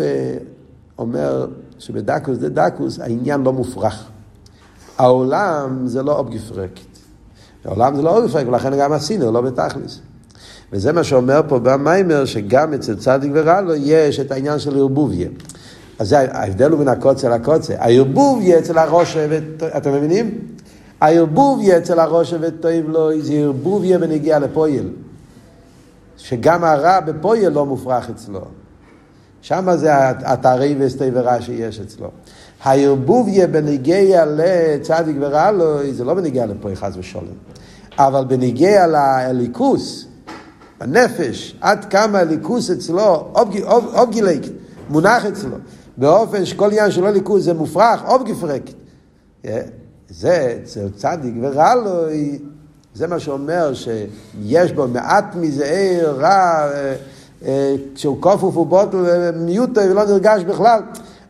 אומר 0.98 1.48
שבדקוס 1.80 2.38
דה 2.38 2.50
דקוס 2.50 3.00
העניין 3.00 3.42
לא 3.42 3.54
מופרך. 3.54 4.10
העולם 4.98 5.88
זה 5.88 6.04
לא 6.04 6.18
אובגיפרקט. 6.18 6.98
העולם 7.66 7.96
זה 7.96 8.02
לא 8.02 8.18
אובגיפרקט, 8.18 8.48
ולכן 8.48 8.78
גם 8.78 8.94
הסינר 8.94 9.32
לא 9.32 9.42
בתכלס. 9.42 10.00
וזה 10.74 10.92
מה 10.92 11.04
שאומר 11.04 11.42
פה 11.48 11.60
במיימר, 11.60 12.26
שגם 12.26 12.74
אצל 12.74 12.96
צדיק 12.96 13.32
ורע 13.34 13.62
לו 13.62 13.76
יש 13.76 14.20
את 14.20 14.32
העניין 14.32 14.60
של 14.60 14.78
ערבוביה. 14.78 15.30
אז 16.00 16.10
זה 16.10 16.20
ההבדל 16.20 16.72
הוא 16.72 16.80
בין 16.80 16.88
הקוצה 16.88 17.30
לקוצה. 17.30 17.74
הערבוביה 17.78 18.60
אצל 18.60 18.78
הראש, 18.78 19.18
אתם 19.78 19.94
מבינים? 19.94 20.38
הערבוביה 21.02 21.78
אצל 21.78 22.00
הראש 22.00 22.34
וטוב 22.40 22.90
לו, 22.90 23.22
זה 23.22 23.34
ערבוביה 23.34 23.98
ונגיע 24.02 24.40
לפויל. 24.40 24.90
שגם 26.18 26.64
הרע 26.64 27.00
בפויל 27.00 27.50
לא 27.50 27.66
מופרך 27.66 28.10
אצלו. 28.10 28.42
שם 29.42 29.70
זה 29.76 30.10
התארי 30.10 30.76
וסטי 30.80 31.10
ורע 31.14 31.42
שיש 31.42 31.80
אצלו. 31.80 32.12
הערבוביה 32.64 33.48
בנגיע 33.48 34.26
לצדיק 34.26 35.16
ורע 35.20 35.52
לו, 35.52 35.92
זה 35.92 36.04
לא 36.04 36.14
בנגיע 36.14 36.46
לפויל 36.46 36.76
חס 36.76 36.94
ושולם. 36.98 37.26
אבל 37.98 38.26
בנגיע 38.26 38.88
לליכוס, 38.88 40.08
הנפש, 40.80 41.56
עד 41.62 41.86
כמה 41.86 42.20
הליכוס 42.20 42.70
אצלו, 42.72 43.34
אובגילק, 43.94 44.42
מונח 44.90 45.26
אצלו, 45.26 45.56
באופן 45.98 46.46
שכל 46.46 46.66
עניין 46.72 46.92
שלא 46.92 47.10
ליכוס 47.10 47.44
זה 47.44 47.54
מופרך, 47.54 48.04
אובגפרקט. 48.08 48.74
זה 50.10 50.58
אצל 50.64 50.90
צדיק 50.96 51.34
ורע 51.42 51.76
לו, 51.76 51.92
זה 52.94 53.08
מה 53.08 53.20
שאומר 53.20 53.74
שיש 53.74 54.72
בו 54.72 54.88
מעט 54.88 55.36
מזה 55.36 55.66
עיר 55.66 56.12
רע, 56.12 56.70
כשהוא 57.96 58.18
כופוף 58.20 58.58
ובוטל 58.58 59.32
מיוטו 59.36 59.82
ולא 59.82 60.06
נרגש 60.06 60.44
בכלל. 60.44 60.82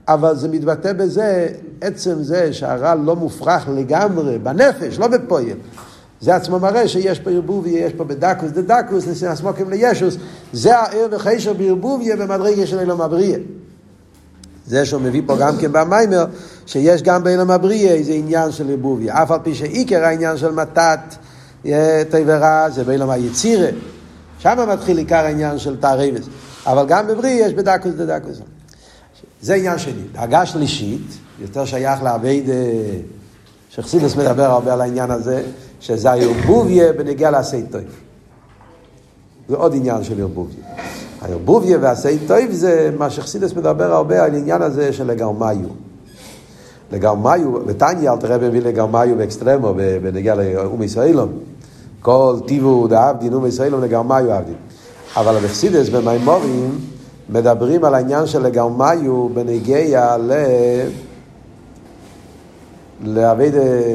אבל 0.08 0.36
זה 0.36 0.48
מתבטא 0.48 0.94
בזה, 0.94 1.48
עצם 1.82 2.24
זה 2.24 2.54
שהרע 2.54 2.96
לא 2.96 3.16
מופרך 3.16 3.70
לגמרי, 3.76 4.40
בנפש, 4.40 5.00
לא 5.00 5.08
בפועל. 5.08 5.46
זה 6.24 6.36
עצמו 6.36 6.60
מראה 6.60 6.88
שיש 6.88 7.20
פה 7.20 7.32
ערבוביה, 7.32 7.86
יש 7.86 7.94
פה 7.94 8.04
בדקוס 8.04 8.52
דה 8.52 8.82
דקוס, 8.82 9.24
נסמוקים 9.24 9.70
לישוס, 9.70 10.18
זה 10.54 10.78
העיר 10.78 11.08
וחישר 11.12 11.54
בערבוביה 11.54 12.16
במדרגה 12.16 12.68
של 12.68 12.80
אילום 12.80 13.02
הבריא. 13.02 13.38
זה 14.68 14.86
שהוא 14.86 15.02
מביא 15.02 15.22
פה 15.26 15.38
גם 15.38 15.58
כן 15.58 15.72
במיימר, 15.72 16.26
שיש 16.66 17.04
גם 17.04 17.24
באילום 17.24 17.52
הבריא 17.52 17.90
איזה 17.90 18.14
עניין 18.14 18.52
של 18.52 18.70
ערבוביה. 18.70 19.24
אף 19.24 19.32
על 19.32 19.40
פי 19.44 19.56
שעיקר 19.56 20.04
העניין 20.04 20.38
של 20.38 20.52
מתת 20.52 21.00
תיברה 22.10 22.70
זה 22.70 22.84
באילום 22.84 23.10
היצירה. 23.10 23.70
שם 24.40 24.70
מתחיל 24.74 24.98
עיקר 24.98 25.16
העניין 25.16 25.60
של 25.60 25.78
תערבס. 25.78 26.26
אבל 26.66 26.86
גם 26.88 27.08
בבריא 27.08 27.46
יש 27.46 27.54
בדקוס 27.54 27.92
דה 27.94 28.20
דקוס. 28.20 28.38
זה 29.42 29.54
עניין 29.54 29.78
שני. 29.78 30.04
דאגה 30.12 30.46
שלישית, 30.46 31.08
יותר 31.42 31.66
שייך 31.66 32.04
לעבד... 32.04 32.42
שחסידס 33.76 34.16
מדבר 34.16 34.44
הרבה 34.44 34.74
על 34.74 34.82
העניין 34.82 35.12
הזה, 35.12 35.44
שזה 35.84 36.12
הערבוביה 36.12 36.94
בנגיע 36.94 37.32
לעשי 37.32 37.62
טוב. 37.72 37.82
זה 39.50 39.56
עוד 39.56 39.76
עניין 39.76 40.04
של 40.04 40.22
ערבוביה. 40.22 40.64
הערבוביה 41.22 41.78
ועשי 41.82 42.20
טוב 42.28 42.52
זה 42.52 42.92
מה 42.98 43.10
שחסידס 43.10 43.54
מדבר 43.54 43.94
הרבה 43.94 44.24
על 44.24 44.34
העניין 44.34 44.62
הזה 44.62 44.94
של 44.94 45.08
לגרמיו. 45.08 45.68
לגרמיו, 46.92 47.52
בתניא 47.66 48.12
אל 48.12 48.18
תראה 48.18 48.38
מביא 48.38 48.62
לגרמיו 48.62 49.16
באקסטרמו, 49.18 49.74
בנגיע 50.04 50.36
לאום 50.36 50.84
ישראלום. 50.84 51.30
כל 52.02 52.36
טיבו 52.48 52.88
דאבדין 52.88 53.34
אום 53.34 53.46
ישראלום 53.46 53.82
לגרמיו 53.82 54.32
עבדין. 54.32 54.56
אבל 55.16 55.40
בחסידס 55.40 55.90
במימורים 55.90 56.80
מדברים 57.30 57.86
על 57.86 57.96
העניין 57.96 58.28
של 58.28 58.42
לגרמיו 58.42 59.30
בנגיע 59.30 60.18
ל... 60.18 60.32
לעבד 63.04 63.52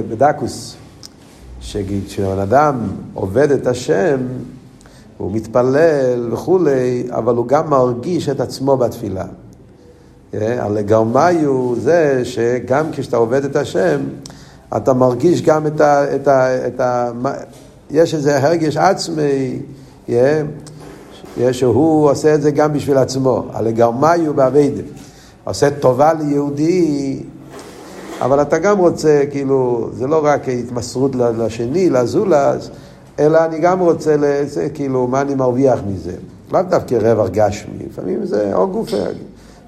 בדקוס, 0.09 0.78
שכשבן 1.69 2.39
אדם 2.39 2.75
עובד 3.15 3.51
את 3.51 3.67
השם, 3.67 4.19
הוא 5.19 5.33
מתפלל 5.33 6.33
וכולי, 6.33 7.05
אבל 7.11 7.35
הוא 7.35 7.47
גם 7.47 7.71
מרגיש 7.71 8.29
את 8.29 8.41
עצמו 8.41 8.77
בתפילה. 8.77 9.25
הלגרמיו 10.33 11.75
זה 11.77 12.21
שגם 12.25 12.87
כשאתה 12.93 13.17
עובד 13.17 13.45
את 13.45 13.57
השם, 13.57 14.01
אתה 14.77 14.93
מרגיש 14.93 15.43
גם 15.43 15.67
את 15.67 15.81
ה... 15.81 16.15
את 16.15 16.29
ה, 16.29 16.67
את 16.67 16.81
ה 16.81 17.11
יש 17.91 18.15
איזה 18.15 18.39
הרגש 18.39 18.77
עצמי, 18.77 19.59
yeah, 20.09 20.13
שהוא 21.53 22.11
עושה 22.11 22.35
את 22.35 22.43
זה 22.43 22.51
גם 22.51 22.73
בשביל 22.73 22.97
עצמו. 22.97 23.47
הלגרמיו 23.53 24.35
בעבד. 24.35 24.71
עושה 25.45 25.71
טובה 25.71 26.13
ליהודי, 26.13 27.23
אבל 28.21 28.43
אתה 28.43 28.59
גם 28.59 28.79
רוצה, 28.79 29.23
כאילו, 29.31 29.89
זה 29.93 30.07
לא 30.07 30.25
רק 30.25 30.49
התמסרות 30.49 31.15
לשני, 31.15 31.91
לזולז, 31.91 32.71
אלא 33.19 33.45
אני 33.45 33.59
גם 33.59 33.81
רוצה, 33.81 34.17
לזה, 34.19 34.69
כאילו, 34.75 35.07
מה 35.07 35.21
אני 35.21 35.35
מרוויח 35.35 35.81
מזה? 35.87 36.13
לאו 36.53 36.63
דווקא 36.63 36.95
רווח 36.95 37.29
גשמי, 37.29 37.79
לפעמים 37.91 38.27
זה 38.27 38.55
או 38.55 38.69
גוף, 38.69 38.89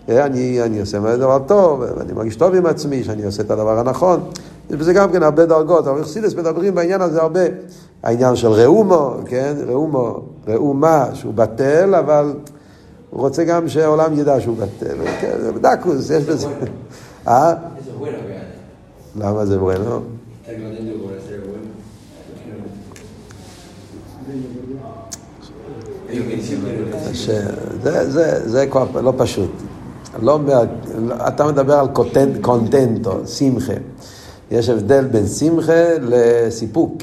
אני, 0.08 0.62
אני 0.62 0.80
עושה 0.80 1.16
דבר 1.16 1.38
טוב, 1.46 1.80
ואני 1.96 2.12
מרגיש 2.12 2.36
טוב 2.36 2.54
עם 2.54 2.66
עצמי, 2.66 3.04
שאני 3.04 3.24
עושה 3.24 3.42
את 3.42 3.50
הדבר 3.50 3.78
הנכון. 3.78 4.20
יש 4.70 4.76
בזה 4.76 4.92
גם 4.92 5.12
כן 5.12 5.22
הרבה 5.22 5.46
דרגות, 5.46 5.86
אבל 5.86 6.04
חסידס 6.04 6.34
מדברים 6.34 6.74
בעניין 6.74 7.00
הזה 7.00 7.22
הרבה. 7.22 7.40
העניין 8.02 8.36
של 8.36 8.48
ראומו, 8.48 9.14
כן, 9.26 9.54
ראומו, 9.66 10.20
ראומה, 10.48 11.06
שהוא 11.14 11.34
בטל, 11.34 11.94
אבל 11.94 12.34
הוא 13.10 13.20
רוצה 13.20 13.44
גם 13.44 13.68
שהעולם 13.68 14.18
ידע 14.18 14.40
שהוא 14.40 14.56
בטל. 14.56 14.96
כן, 15.20 15.36
זה 15.40 15.52
דקוס, 15.52 16.10
יש 16.10 16.24
בזה. 16.24 16.48
אה? 17.28 17.54
למה 19.16 19.46
זה 19.46 19.58
בואנו? 19.58 20.00
זה, 27.82 28.10
זה, 28.10 28.48
זה 28.48 28.66
כבר 28.66 29.00
לא 29.00 29.12
פשוט. 29.16 29.50
לא 30.22 30.38
אתה 31.28 31.46
מדבר 31.46 31.74
על 31.74 31.88
קונטנט, 31.88 32.36
קונטנטו, 32.40 33.26
שמחה. 33.26 33.72
יש 34.50 34.68
הבדל 34.68 35.04
בין 35.04 35.26
שמחה 35.26 35.82
לסיפוק. 36.02 37.02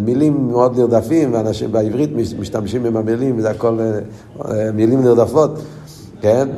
מילים 0.00 0.48
מאוד 0.48 0.78
נרדפים, 0.78 1.34
ואנשים 1.34 1.72
בעברית 1.72 2.10
משתמשים 2.38 2.84
עם 2.84 2.96
המילים, 2.96 3.38
וזה 3.38 3.50
הכל 3.50 3.78
אה, 3.80 4.72
מילים 4.74 5.02
נרדפות, 5.02 5.50
כן? 6.20 6.48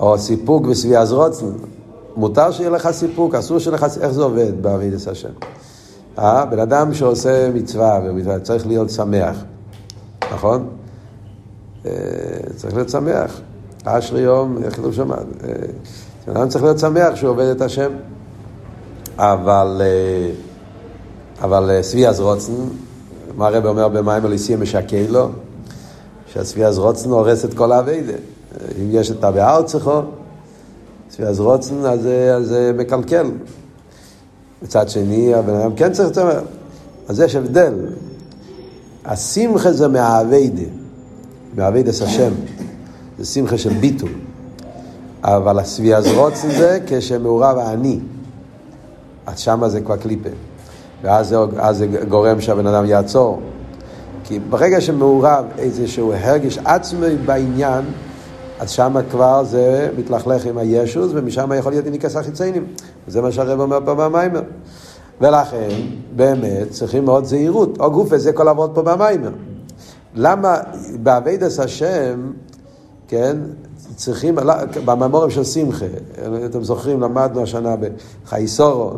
או 0.00 0.18
סיפוק 0.18 0.66
ושביע 0.66 1.04
זרוצן. 1.04 1.46
מותר 2.18 2.50
שיהיה 2.50 2.70
לך 2.70 2.90
סיפוק, 2.90 3.34
אסור 3.34 3.58
שיהיה 3.58 3.76
לך 3.76 3.86
סיפוק, 3.86 4.04
איך 4.04 4.12
זה 4.12 4.22
עובד 4.22 4.62
בעבידת 4.62 5.06
השם? 5.06 5.28
אה? 6.18 6.44
בן 6.44 6.58
אדם 6.58 6.94
שעושה 6.94 7.50
מצווה, 7.50 8.00
צריך 8.42 8.66
להיות 8.66 8.90
שמח, 8.90 9.36
נכון? 10.32 10.68
אה, 11.86 11.92
צריך 12.56 12.74
להיות 12.74 12.88
שמח. 12.88 13.40
אשרי 13.84 14.20
יום, 14.20 14.58
איך 14.64 14.76
כתוב 14.76 14.92
שם? 14.92 15.12
אה, 15.12 15.16
בן 16.26 16.36
אדם 16.36 16.48
צריך 16.48 16.64
להיות 16.64 16.78
שמח 16.78 17.14
שהוא 17.14 17.30
עובד 17.30 17.44
את 17.44 17.60
השם. 17.60 17.90
אבל, 19.16 19.82
אה, 19.84 20.30
אבל 21.42 21.82
שביע 21.82 22.12
זרוצן, 22.12 22.52
מה 23.36 23.46
הרב 23.46 23.66
אומר 23.66 23.88
במים 23.88 24.26
אליסים 24.26 24.60
משקר 24.60 25.04
לו? 25.08 25.28
שהשביע 26.26 26.72
זרוצן 26.72 27.10
הורס 27.10 27.44
את 27.44 27.54
כל 27.54 27.72
האביידה. 27.72 28.12
אם 28.78 28.88
יש 28.90 29.10
את 29.10 29.24
הבארצחו, 29.24 30.00
אז 31.26 31.40
רוצן, 31.40 31.74
אז 31.84 32.08
זה 32.40 32.72
מקלקל. 32.76 33.30
מצד 34.62 34.88
שני, 34.88 35.34
הבן 35.34 35.54
אדם 35.54 35.74
כן 35.74 35.92
צריך 35.92 36.08
לצמר. 36.08 36.40
אז 37.08 37.20
יש 37.20 37.34
הבדל. 37.34 37.74
השמחה 39.04 39.72
זה 39.72 39.88
מהאביידה, 39.88 40.62
מהאביידס 41.56 42.02
השם. 42.02 42.32
זה 43.18 43.24
שמחה 43.24 43.58
של 43.58 43.72
ביטול. 43.74 44.10
אבל 45.22 45.58
השביע 45.58 45.98
רוצן 46.16 46.50
זה 46.50 46.78
כשמעורב 46.86 47.58
האני. 47.58 48.00
אז 49.26 49.38
שמה 49.38 49.68
זה 49.68 49.80
כבר 49.80 49.96
קליפה. 49.96 50.28
ואז 51.02 51.28
זה, 51.28 51.36
זה 51.72 51.86
גורם 52.08 52.40
שהבן 52.40 52.66
אדם 52.66 52.86
יעצור. 52.86 53.40
כי 54.24 54.38
ברגע 54.38 54.80
שמעורב 54.80 55.44
איזשהו 55.58 56.12
הרגש 56.12 56.58
עצמי 56.64 57.16
בעניין, 57.26 57.84
אז 58.58 58.70
שם 58.70 58.96
כבר 59.10 59.44
זה 59.44 59.90
מתלכלך 59.98 60.46
עם 60.46 60.58
הישוס, 60.58 61.10
ומשם 61.14 61.52
יכול 61.58 61.72
להיות 61.72 61.86
איניקס 61.86 62.16
החיציינים. 62.16 62.66
וזה 63.08 63.20
מה 63.20 63.32
שהרב 63.32 63.60
אומר 63.60 63.78
פה 63.84 63.94
במיימר. 63.94 64.42
ולכן, 65.20 65.68
באמת, 66.16 66.70
צריכים 66.70 67.04
מאוד 67.04 67.24
זהירות. 67.24 67.80
או 67.80 67.90
גוף 67.90 68.08
וזה 68.10 68.32
כל 68.32 68.48
עבוד 68.48 68.70
פה 68.74 68.82
במיימר. 68.82 69.30
למה 70.14 70.56
באביידס 71.02 71.60
השם, 71.60 72.32
כן, 73.08 73.36
צריכים, 73.96 74.38
לא, 74.38 74.54
בממורים 74.84 75.30
של 75.30 75.44
שמחה, 75.44 75.86
אתם 76.46 76.64
זוכרים, 76.64 77.00
למדנו 77.00 77.42
השנה 77.42 77.74
בחייסורו, 77.76 78.90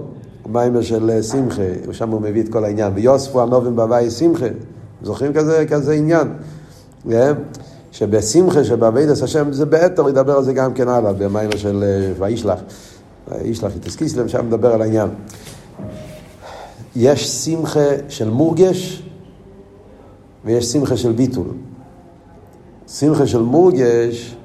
מיימר 0.47 0.83
של 0.83 1.23
שמחה, 1.23 1.63
שם 1.93 2.11
הוא 2.11 2.21
מביא 2.21 2.43
את 2.43 2.49
כל 2.49 2.65
העניין, 2.65 2.93
ויוספו 2.95 3.43
הנובים 3.43 3.77
בהווי 3.77 4.11
שמחה, 4.11 4.47
זוכרים 5.03 5.33
כזה, 5.33 5.65
כזה 5.69 5.93
עניין? 5.93 6.29
כן? 7.11 7.33
שבשמחה 7.93 8.65
שבאביידס 8.65 9.23
השם 9.23 9.53
זה 9.53 9.67
באתר, 9.67 10.09
ידבר 10.09 10.37
על 10.37 10.45
זה 10.45 10.53
גם 10.53 10.75
כן 10.75 10.89
הלאה, 10.89 11.13
במיימר 11.13 11.57
של 11.57 11.85
אה, 11.87 12.13
וישלח, 12.19 12.61
וישלח 13.29 13.77
יתסקיסלם, 13.77 14.29
שם 14.29 14.47
מדבר 14.47 14.73
על 14.73 14.83
העניין. 14.83 15.09
יש 16.97 17.29
שמחה 17.29 17.89
של 18.09 18.31
מורגש 18.31 19.03
ויש 20.45 20.67
שמחה 20.67 20.97
של 20.97 21.13
ביטול. 21.13 21.47
שמחה 22.89 23.27
של 23.27 23.43
מורגש 23.43 24.37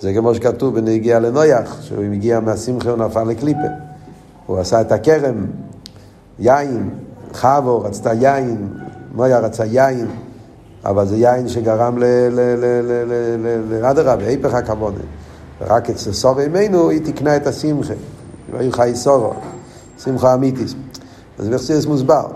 זה 0.00 0.14
כמו 0.14 0.34
שכתוב 0.34 0.74
בנגיע 0.74 1.20
לנויח, 1.20 1.82
שהוא 1.82 2.04
הגיע 2.04 2.40
מהשמחה 2.40 2.90
הוא 2.90 2.98
נפל 2.98 3.24
לקליפה. 3.24 3.58
הוא 4.46 4.58
עשה 4.58 4.80
את 4.80 4.92
הכרם, 4.92 5.46
יין, 6.38 6.90
חבו 7.32 7.80
רצתה 7.80 8.12
יין, 8.12 8.68
נויח 9.14 9.44
רצה 9.44 9.64
יין, 9.64 10.06
אבל 10.84 11.06
זה 11.06 11.16
יין 11.16 11.48
שגרם 11.48 11.98
לאדרבה, 13.70 14.26
היפך 14.26 14.54
הכוונה. 14.54 14.98
ורק 15.60 15.90
אצל 15.90 16.12
סוב 16.12 16.38
ימינו 16.38 16.90
היא 16.90 17.00
תקנה 17.04 17.36
את 17.36 17.46
השמחה. 17.46 17.94
והיו 18.52 18.72
חי 18.72 18.90
סורו, 18.94 19.32
שמחה 20.04 20.34
אמיתיס. 20.34 20.74
אז 21.38 21.48
בחסידס 21.48 21.86
מוסבר. 21.86 22.26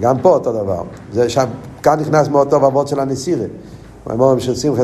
גם 0.00 0.18
פה 0.18 0.28
אותו 0.28 0.52
דבר. 0.52 0.82
זה 1.12 1.28
שם, 1.28 1.46
כאן 1.82 2.00
נכנס 2.00 2.28
מאוד 2.28 2.50
טוב 2.50 2.64
אבות 2.64 2.88
של 2.88 3.00
הנסירה. 3.00 3.46
אומרים 4.10 4.40
של 4.40 4.54
שמחה, 4.54 4.82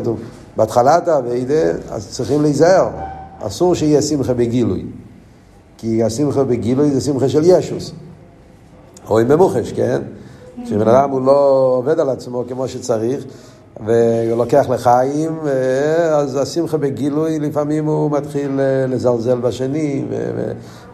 בהתחלת 0.57 1.09
האביידה, 1.09 1.71
אז 1.91 2.09
צריכים 2.11 2.43
להיזהר. 2.43 2.89
אסור 3.41 3.75
שיהיה 3.75 4.03
שמחה 4.03 4.35
בגילוי. 4.35 4.87
כי 5.79 6.03
השמחה 6.03 6.45
בגילוי 6.45 6.91
זה 6.91 7.01
שמחה 7.01 7.29
של 7.29 7.43
ישוס. 7.45 7.93
רואים 9.07 9.29
במוחש, 9.29 9.73
כן? 9.73 10.03
כשבן 10.65 10.89
אדם 10.89 11.11
הוא 11.11 11.23
לא 11.27 11.75
עובד 11.79 12.01
על 12.01 12.11
עצמו 12.11 12.45
כמו 12.49 12.69
שצריך, 12.69 13.25
והוא 13.87 14.39
לוקח 14.39 14.67
לחיים, 14.71 15.39
אז 16.13 16.37
השמחה 16.37 16.77
בגילוי, 16.77 17.39
לפעמים 17.39 17.87
הוא 17.87 18.11
מתחיל 18.11 18.51
לזלזל 18.89 19.41
בשני, 19.41 20.05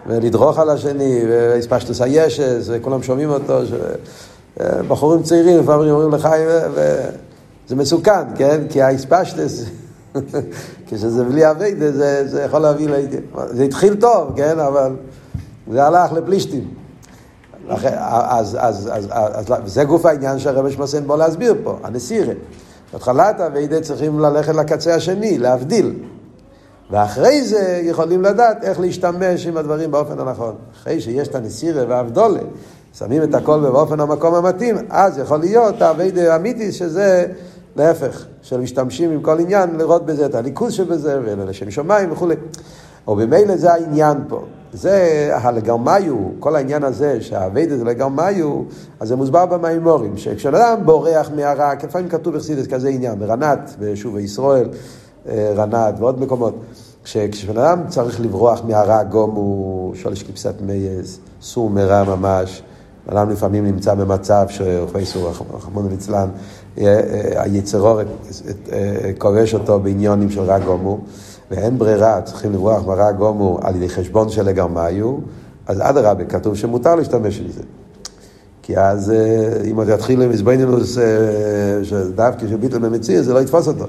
ולדרוך 0.07 0.59
על 0.59 0.71
השני, 0.71 1.21
והספשטוס 1.29 2.01
הישס, 2.01 2.67
וכולם 2.71 3.03
שומעים 3.03 3.31
אותו. 3.31 3.67
ש... 3.67 3.73
בחורים 4.89 5.23
צעירים 5.23 5.59
לפעמים 5.59 5.91
אומרים 5.91 6.15
לחיים, 6.15 6.49
וזה 6.73 7.77
מסוכן, 7.77 8.35
כן? 8.37 8.61
כי 8.69 8.83
האספשטוס, 8.83 9.65
כשזה 10.87 11.25
בלי 11.25 11.51
אביידה, 11.51 11.93
זה, 11.93 12.29
זה 12.29 12.43
יכול 12.43 12.61
להביא 12.61 12.89
לידי. 12.89 13.17
זה 13.47 13.63
התחיל 13.63 13.95
טוב, 13.95 14.33
כן? 14.37 14.59
אבל 14.59 14.93
זה 15.73 15.85
הלך 15.85 16.13
לפלישתים. 16.13 16.69
אז, 17.71 18.57
אז, 18.61 18.89
אז, 18.93 19.09
אז, 19.13 19.53
אז, 19.53 19.73
זה 19.73 19.85
גוף 19.85 20.07
העניין 20.07 20.39
שהרבי 20.39 20.73
שמסן 20.73 21.07
בוא 21.07 21.17
להסביר 21.17 21.55
פה, 21.65 21.79
הנסירה. 21.83 22.35
בהתחלת 22.93 23.41
אביידה 23.41 23.81
צריכים 23.81 24.21
ללכת 24.21 24.55
לקצה 24.55 24.95
השני, 24.95 25.39
להבדיל. 25.39 25.95
ואחרי 26.91 27.43
זה 27.43 27.81
יכולים 27.83 28.23
לדעת 28.23 28.65
איך 28.65 28.81
להשתמש 28.81 29.47
עם 29.47 29.57
הדברים 29.57 29.91
באופן 29.91 30.19
הנכון. 30.21 30.55
אחרי 30.73 31.01
שיש 31.01 31.29
את 31.29 31.35
הנסירה 31.35 31.85
והאבדולה, 31.89 32.41
שמים 32.99 33.23
את 33.23 33.35
הכל 33.35 33.61
באופן 33.61 34.01
המקום 34.01 34.35
המתאים, 34.35 34.77
אז 34.91 35.19
יכול 35.19 35.39
להיות 35.39 35.83
האביידה 35.83 36.33
האמיתי 36.33 36.73
שזה 36.73 37.27
להפך, 37.77 38.25
של 38.43 38.61
משתמשים 38.61 39.11
עם 39.11 39.23
כל 39.23 39.41
עניין, 39.41 39.77
לראות 39.77 40.07
בזה 40.07 40.27
את 40.27 40.35
הליכוז 40.35 40.73
שבזה, 40.73 41.21
ולשם 41.25 41.71
שמיים 41.71 42.13
וכולי. 42.13 42.35
ובמילא 43.09 43.57
זה 43.57 43.73
העניין 43.73 44.19
פה. 44.29 44.45
זה 44.73 45.31
הלגרמיו, 45.35 46.15
כל 46.41 46.57
העניין 46.57 46.85
הזה 46.85 47.21
שהאביידה 47.21 47.77
זה 47.77 47.85
לגרמיו, 47.85 48.63
אז 49.01 49.09
זה 49.09 49.17
מוסבר 49.17 49.47
במימורים, 49.47 50.17
שכשאדם 50.17 50.81
בורח 50.85 51.31
מהרע, 51.37 51.73
לפעמים 51.85 52.09
כתוב 52.09 52.35
בחסידס 52.35 52.67
כזה 52.67 52.89
עניין, 52.89 53.19
ברנת, 53.19 53.77
ביישוב 53.79 54.19
ישראל, 54.19 54.69
אה, 55.29 55.53
רנת 55.57 55.95
ועוד 55.99 56.21
מקומות, 56.21 56.55
כשבן 57.05 57.59
אדם 57.59 57.83
צריך 57.89 58.21
לברוח 58.21 58.63
מהרע 58.65 59.03
גומו, 59.03 59.93
שולש 59.95 60.23
כבשת 60.23 60.55
מייז, 60.61 61.19
סור 61.43 61.71
מרע 61.71 62.05
ממש, 62.05 62.63
בן 63.07 63.17
אדם 63.17 63.31
לפעמים 63.31 63.65
נמצא 63.65 63.95
במצב 63.95 64.47
שאוכלי 64.49 65.07
סור, 65.07 65.33
רחמון 65.55 65.89
ליצלן, 65.91 66.29
אה, 66.79 66.85
אה, 66.85 67.43
היצרור 67.43 68.01
כובש 69.19 69.55
אותו 69.55 69.81
בעניונים 69.81 70.31
של 70.31 70.41
רע 70.41 70.59
גומו. 70.59 70.99
ואין 71.51 71.79
ברירה, 71.79 72.23
צריכים 72.23 72.53
לברוח 72.53 72.87
מרע 72.87 73.13
גומו 73.13 73.59
על 73.63 73.77
ידי 73.77 73.89
חשבון 73.89 74.29
של 74.29 74.49
הגרמיו, 74.49 75.17
אז 75.67 75.81
אדרבה, 75.81 76.25
כתוב 76.25 76.55
שמותר 76.55 76.95
להשתמש 76.95 77.41
בזה. 77.41 77.63
כי 78.63 78.79
אז 78.79 79.13
אם 79.71 79.77
עוד 79.77 79.89
יתחיל 79.89 80.23
עם 80.23 80.31
איזבנינוס 80.31 80.99
שדווקא 81.83 82.47
שביטל 82.49 82.79
במציר, 82.79 83.23
זה 83.23 83.35
לא 83.35 83.41
יתפוס 83.41 83.69
אותו. 83.69 83.87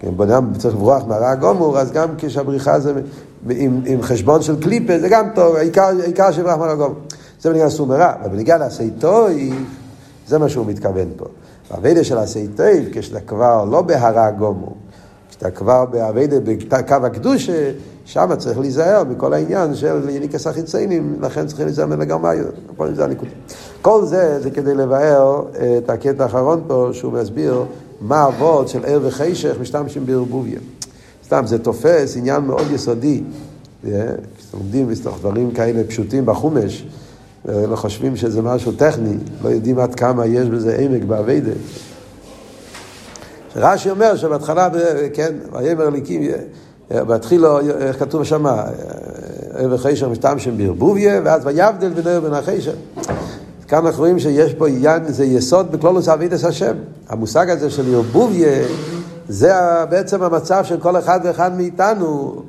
כי 0.00 0.08
אם 0.08 0.16
בן 0.16 0.30
אדם 0.30 0.52
צריך 0.58 0.74
לברוח 0.74 1.04
מהרע 1.08 1.34
גומור, 1.34 1.78
אז 1.78 1.92
גם 1.92 2.08
כשהבריחה 2.18 2.80
זה 2.80 2.92
עם, 3.50 3.80
עם 3.86 4.02
חשבון 4.02 4.42
של 4.42 4.62
קליפה, 4.62 4.98
זה 4.98 5.08
גם 5.08 5.28
טוב, 5.34 5.56
העיקר, 5.56 5.90
העיקר 6.02 6.32
שיברח 6.32 6.58
מהרע 6.58 6.74
גומור. 6.74 6.96
זה 7.40 7.50
בניגע 7.50 7.66
לסור 7.66 7.86
מרע, 7.86 8.12
אבל 8.20 8.28
בניגע 8.28 8.58
לעשייתוי, 8.58 9.52
זה 10.28 10.38
מה 10.38 10.48
שהוא 10.48 10.66
מתכוון 10.66 11.08
פה. 11.16 11.24
האביידה 11.70 12.04
של 12.04 12.18
עשייתוי, 12.18 12.88
כשאתה 12.92 13.20
כבר 13.20 13.64
לא 13.64 13.82
בהרע 13.82 14.30
גומור, 14.30 14.76
כשאתה 15.32 15.50
כבר 15.50 15.84
באביידה 15.84 16.36
בקו 16.40 16.94
הקדושה, 16.94 17.70
שם 18.04 18.30
צריך 18.38 18.58
להיזהר 18.58 19.04
מכל 19.04 19.32
העניין 19.34 19.74
של 19.74 20.08
יניקס 20.08 20.46
החיציינים, 20.46 21.16
לכן 21.20 21.46
צריכים 21.46 21.66
להיזהר 21.66 21.86
מלגמרי, 21.86 22.38
זה 22.94 23.04
הנקודה. 23.04 23.30
כל 23.82 24.04
זה, 24.06 24.40
זה 24.42 24.50
כדי 24.50 24.74
לבאר 24.74 25.42
את 25.78 25.90
הקטע 25.90 26.22
האחרון 26.22 26.62
פה, 26.66 26.88
שהוא 26.92 27.12
מסביר 27.12 27.64
מה 28.00 28.26
אבות 28.26 28.68
של 28.68 28.84
ער 28.84 29.00
וחשך 29.02 29.56
משתמשים 29.60 30.06
בערבוביה. 30.06 30.58
סתם, 31.24 31.42
זה 31.46 31.58
תופס 31.58 32.16
עניין 32.16 32.42
מאוד 32.42 32.66
יסודי. 32.70 33.22
כשלומדים 34.38 34.90
דברים 35.20 35.50
כאלה 35.50 35.84
פשוטים 35.84 36.26
בחומש, 36.26 36.86
לא 37.48 37.76
חושבים 37.76 38.16
שזה 38.16 38.42
משהו 38.42 38.72
טכני, 38.72 39.16
לא 39.42 39.48
יודעים 39.48 39.78
עד 39.78 39.94
כמה 39.94 40.26
יש 40.26 40.48
בזה 40.48 40.76
עמק 40.76 41.04
באביידה. 41.04 41.52
רש"י 43.56 43.90
אומר 43.90 44.16
שבהתחלה, 44.16 44.68
כן, 45.14 45.34
ויאמר 45.52 45.88
אליקים, 45.88 46.22
בהתחילו, 46.90 47.60
איך 47.60 47.98
כתוב 47.98 48.24
שם, 48.24 48.46
ער 48.46 49.68
וחשך 49.70 50.06
משתמשים 50.06 50.58
בערבוביה, 50.58 51.20
ואז 51.24 51.46
ויבדל 51.46 51.90
בין 52.20 52.34
החשך. 52.34 52.72
כאן 53.68 53.86
אנחנו 53.86 54.00
רואים 54.00 54.18
שיש 54.18 54.54
פה 54.54 54.68
עניין, 54.68 55.02
זה 55.12 55.24
יסוד 55.24 55.72
בכלולוס 55.72 56.08
אבידס 56.08 56.44
השם. 56.44 56.74
המושג 57.08 57.50
הזה 57.50 57.70
של 57.70 57.94
ערבוביה, 57.94 58.62
זה 59.28 59.52
בעצם 59.90 60.22
המצב 60.22 60.64
של 60.64 60.80
כל 60.80 60.98
אחד 60.98 61.20
ואחד 61.24 61.56
מאיתנו, 61.56 62.42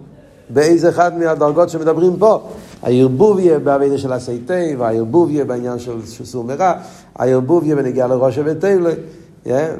באיזה 0.49 0.89
אחד 0.89 1.17
מהדרגות 1.17 1.69
שמדברים 1.69 2.15
פה. 2.19 2.41
הערבוביה 2.83 3.59
באבידה 3.59 3.97
של 3.97 4.13
הסייטי, 4.13 4.75
והערבוביה 4.77 5.45
בעניין 5.45 5.79
של 5.79 6.25
סור 6.25 6.43
מרע, 6.43 6.73
הערבוביה 7.15 7.75
בנגיעה 7.75 8.07
לראש 8.07 8.39
ותלו, 8.45 8.89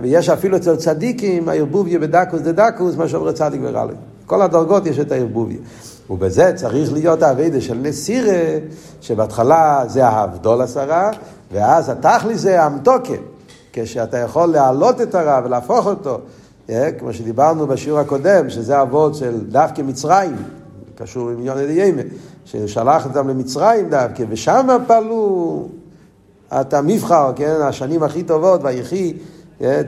ויש 0.02 0.30
אפילו 0.30 0.58
אצל 0.58 0.76
צדיקים, 0.76 1.49
הערבוביה 1.49 1.99
בדקוס 1.99 2.41
דה 2.41 2.52
דקוס, 2.52 2.95
מה 2.95 3.08
שאומר 3.08 3.32
צדיק 3.32 3.62
ורלי. 3.63 3.93
כל 4.26 4.41
הדרגות 4.41 4.86
יש 4.86 4.99
את 4.99 5.12
הערבוביה. 5.12 5.58
ובזה 6.10 6.52
צריך 6.56 6.93
להיות 6.93 7.21
האביידה 7.21 7.62
של 7.62 7.78
נסירה, 7.78 8.60
שבהתחלה 9.02 9.84
זה 9.88 10.08
ההבדול 10.08 10.62
עשרה, 10.62 11.12
ואז 11.52 11.89
התכלי 11.89 12.36
זה 12.36 12.63
המתוקה. 12.63 13.13
כשאתה 13.73 14.17
יכול 14.17 14.49
להעלות 14.49 15.02
את 15.02 15.15
הרע 15.15 15.41
ולהפוך 15.45 15.86
אותו, 15.86 16.19
אה, 16.69 16.91
כמו 16.91 17.13
שדיברנו 17.13 17.67
בשיעור 17.67 17.99
הקודם, 17.99 18.49
שזה 18.49 18.82
אבות 18.82 19.15
של 19.15 19.39
דווקא 19.47 19.82
מצרים, 19.82 20.36
קשור 20.95 21.30
עם 21.30 21.39
עניון 21.39 21.58
אלייימה, 21.58 22.02
ששלח 22.45 23.06
אותם 23.06 23.28
למצרים 23.28 23.89
דווקא, 23.89 24.23
ושם 24.30 24.67
פעלו 24.88 25.67
את 26.62 26.73
המבחר, 26.73 27.32
כן, 27.36 27.56
השנים 27.62 28.04
הכי 28.04 28.23
טובות, 28.23 28.62
ויחי 28.63 29.13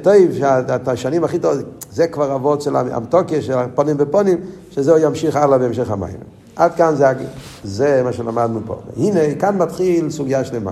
טוב, 0.02 0.14
שאת 0.38 0.88
השנים 0.88 1.24
הכי 1.24 1.40
טובות, 1.40 1.86
זה 1.92 2.08
כבר 2.08 2.36
אבות 2.36 2.62
של 2.62 2.76
המתוקיה, 2.76 3.42
של 3.42 3.54
הפונים 3.54 3.98
בפונים, 3.98 4.38
שזהו 4.72 4.98
ימשיך 4.98 5.36
הלאה 5.36 5.58
בהמשך 5.58 5.92
המים. 5.92 6.18
עד 6.56 6.76
כאן 6.76 6.96
זה, 6.96 7.08
זה 7.64 8.02
מה 8.04 8.14
שלמדנו 8.14 8.60
פה. 8.66 8.80
הנה, 8.98 9.36
כאן 9.40 9.58
מתחיל 9.58 10.10
סוגיה 10.10 10.44
שלמה. 10.44 10.72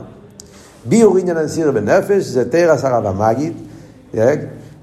ביור 0.85 1.17
עניין 1.17 1.37
הנסירה 1.37 1.71
בנפש, 1.71 2.23
זה 2.23 2.49
תרס 2.49 2.83
הרב 2.83 3.05
המגיד, 3.05 3.53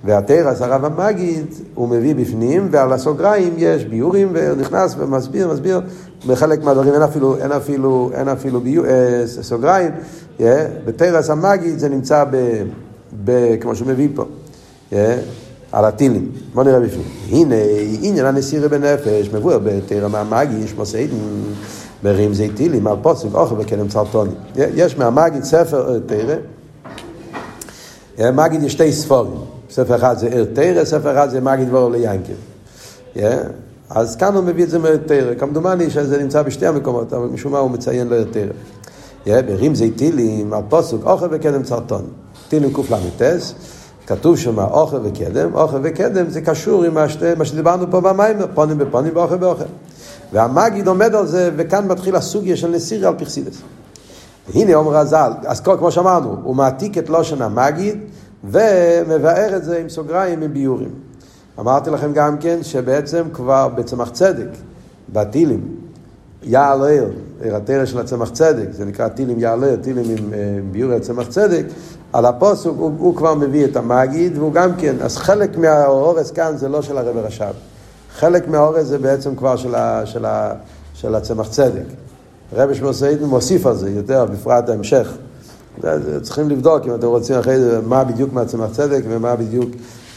והתרס 0.04 0.62
הרב 0.62 0.85
המגיד, 0.85 1.46
הוא 1.74 1.88
מביא 1.88 2.14
בפנים, 2.14 2.68
ועל 2.70 2.92
הסוגריים 2.92 3.54
יש 3.59 3.85
ביורים, 3.85 4.28
ונכנס 4.33 4.94
ומסביר, 4.98 5.48
מסביר, 5.48 5.80
בחלק 6.26 6.64
מהדברים 6.64 6.94
אין 6.94 7.02
אפילו, 7.02 7.37
אין 7.37 7.52
אפילו, 7.52 8.11
אין 8.14 8.28
אפילו 8.28 8.61
ביור, 8.61 8.87
אה, 8.87 9.22
סוגריים, 9.26 9.90
בתרס 10.85 11.30
המגיד 11.30 11.78
זה 11.78 11.88
נמצא 11.88 12.24
ב... 12.30 12.37
כמו 13.61 13.77
שהוא 13.77 13.88
מביא 13.88 14.09
פה, 14.14 14.25
yeah, 14.90 14.94
על 15.73 15.85
הטילים. 15.85 16.31
בוא 16.55 16.64
נראה 16.64 16.81
בפנים. 16.81 17.07
הנה, 17.29 17.55
עניין 18.03 18.27
הנסירה 18.27 18.68
בנפש, 18.68 19.29
מבואר 19.33 19.59
בתרא 19.59 20.09
מהמגיש, 20.09 20.75
מוסיידן, 20.75 21.16
ברים 22.03 22.35
זה 22.35 22.46
טילים, 22.57 22.87
על 22.87 22.96
פוסק, 23.03 23.35
אוכל 23.35 23.55
וקדם 23.59 23.88
צרטוני. 23.88 24.31
יש 24.57 24.99
מהמגיד 24.99 25.44
ספר 25.44 25.99
תרא, 26.07 26.35
מגיד 28.33 28.62
יש 28.62 28.73
שתי 28.73 28.92
ספורים. 28.92 29.33
ספר 29.70 29.96
אחד 29.96 30.18
זה 30.18 30.27
ער 30.27 30.44
תרא, 30.53 30.85
ספר 30.85 31.12
אחד 31.12 31.31
זה 31.31 31.40
מגיד 31.40 31.68
ליינקל. 31.92 32.33
Yeah. 33.16 33.20
אז 33.90 34.16
כאן 34.16 34.35
הוא 34.35 34.44
מביא 34.44 34.64
את 34.64 34.70
זה 34.70 34.79
מער 34.79 34.96
תרא. 34.96 35.35
כמדומני 35.35 35.90
שזה 35.90 36.23
נמצא 36.23 36.42
בשתי 36.42 36.66
המקומות, 36.66 37.12
אבל 37.12 37.27
משום 37.27 37.53
מה 37.53 37.59
הוא 37.59 37.70
מציין. 37.70 38.09
Yeah, 39.27 39.31
ברים 39.46 39.75
זה 39.75 39.87
טילים, 39.96 40.53
על 40.53 40.62
פוסק, 40.68 40.96
אוכל 41.05 41.27
וקדם 41.31 41.62
צרטוני. 41.62 42.09
תהילים 42.50 42.72
קל"ס, 42.72 43.54
כתוב 44.06 44.38
שם 44.38 44.58
אוכל 44.58 44.96
וקדם, 45.02 45.54
אוכל 45.54 45.76
וקדם 45.82 46.30
זה 46.30 46.40
קשור 46.40 46.84
עם 46.84 46.96
השתי, 46.96 47.34
מה 47.38 47.44
שדיברנו 47.44 47.90
פה 47.90 48.00
במים, 48.00 48.36
פונים 48.54 48.78
בפונים 48.78 49.12
ואוכל 49.16 49.36
באוכל. 49.36 49.64
והמגיד 50.32 50.88
עומד 50.88 51.14
על 51.14 51.26
זה, 51.26 51.50
וכאן 51.56 51.88
מתחיל 51.88 52.16
הסוגיה 52.16 52.56
של 52.56 52.70
נסירי 52.70 53.06
על 53.06 53.14
פרסידס. 53.18 53.62
והנה 54.48 54.74
אומר 54.74 54.96
הז"ל, 54.96 55.32
אז 55.46 55.60
כמו 55.60 55.90
שאמרנו, 55.90 56.36
הוא 56.42 56.56
מעתיק 56.56 56.98
את 56.98 57.08
לושן 57.08 57.42
המגיד, 57.42 57.98
ומבאר 58.44 59.56
את 59.56 59.64
זה 59.64 59.78
עם 59.78 59.88
סוגריים, 59.88 60.42
עם 60.42 60.52
ביורים. 60.52 60.90
אמרתי 61.58 61.90
לכם 61.90 62.12
גם 62.12 62.38
כן 62.38 62.58
שבעצם 62.62 63.24
כבר 63.32 63.68
בצמח 63.68 64.10
צדק, 64.10 64.48
בטילים, 65.12 65.60
יעל 66.42 66.84
עיר, 66.84 67.10
עיר 67.42 67.56
התרא 67.56 67.84
של 67.84 67.98
הצמח 67.98 68.30
צדק, 68.30 68.66
זה 68.72 68.84
נקרא 68.84 69.08
טילים 69.08 69.40
יעל 69.40 69.64
עיר, 69.64 69.76
טילים 69.76 70.04
עם, 70.04 70.16
עם 70.58 70.72
ביורי 70.72 70.96
הצמח 70.96 71.28
צדק, 71.28 71.64
על 72.12 72.27
הפוסוק 72.27 72.77
הוא, 72.79 72.92
הוא 72.99 73.16
כבר 73.16 73.35
מביא 73.35 73.64
את 73.64 73.77
המגיד, 73.77 74.38
והוא 74.38 74.53
גם 74.53 74.75
כן, 74.79 74.96
אז 75.01 75.16
חלק 75.16 75.59
מהאורס 75.59 76.31
כאן 76.31 76.57
זה 76.57 76.68
לא 76.68 76.83
של 76.83 76.99
הרב 76.99 77.16
רש"ב. 77.16 77.53
חלק 78.14 78.49
מהאורס 78.49 78.87
זה 78.87 78.99
בעצם 78.99 79.37
כבר 79.37 79.57
של, 79.57 79.75
ה, 79.75 80.07
של, 80.07 80.25
ה, 80.25 80.53
של 80.94 81.14
הצמח 81.14 81.49
צדק. 81.49 81.85
רבי 82.53 82.75
שמוסיידן 82.75 83.25
מוסיף 83.25 83.66
על 83.66 83.77
זה 83.77 83.90
יותר, 83.90 84.25
בפרט 84.25 84.68
ההמשך. 84.68 85.12
צריכים 86.23 86.51
לבדוק 86.51 86.87
אם 86.87 86.94
אתם 86.94 87.07
רוצים 87.07 87.37
אחרי 87.37 87.61
זה 87.61 87.81
מה 87.87 88.05
בדיוק 88.05 88.33
מהצמח 88.33 88.70
צדק 88.73 89.03
ומה 89.09 89.37
בדיוק 89.37 89.70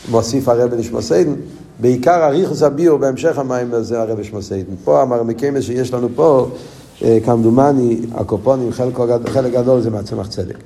מוסיף 0.10 0.50
הרבי 0.50 0.78
נשמוסיידן. 0.78 1.34
בעיקר 1.80 2.26
אריכוס 2.26 2.64
הביור 2.64 2.98
בהמשך 2.98 3.38
המים 3.38 3.74
זה 3.82 4.02
הרבי 4.02 4.24
שמוסיידן. 4.24 4.74
פה 4.84 5.02
המרמקיימס 5.02 5.64
שיש 5.64 5.94
לנו 5.94 6.08
פה, 6.16 6.48
אה, 7.04 7.18
כמדומני, 7.26 8.02
הקופונים, 8.16 8.72
חלק, 8.72 8.94
חלק 9.28 9.54
גדול 9.54 9.82
זה 9.82 9.90
מהצמח 9.90 10.28
צדק. 10.28 10.58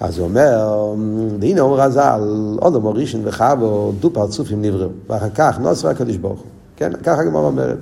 אז 0.00 0.18
הוא 0.18 0.28
אומר, 0.28 0.94
והנה 1.40 1.60
אומר 1.60 1.80
הז"ל, 1.80 2.56
עוד 2.60 2.74
אמר 2.74 2.90
ראשון 2.90 3.20
וחבו, 3.24 3.92
דו 4.00 4.10
פרצופים 4.10 4.62
נבראו, 4.62 4.88
ואחר 5.08 5.30
כך 5.34 5.58
נוסר 5.58 5.88
הקדוש 5.88 6.16
ברוך 6.16 6.40
הוא. 6.40 6.48
כן, 6.76 6.92
ככה 7.02 7.20
הגמרא 7.20 7.42
אומרת. 7.42 7.78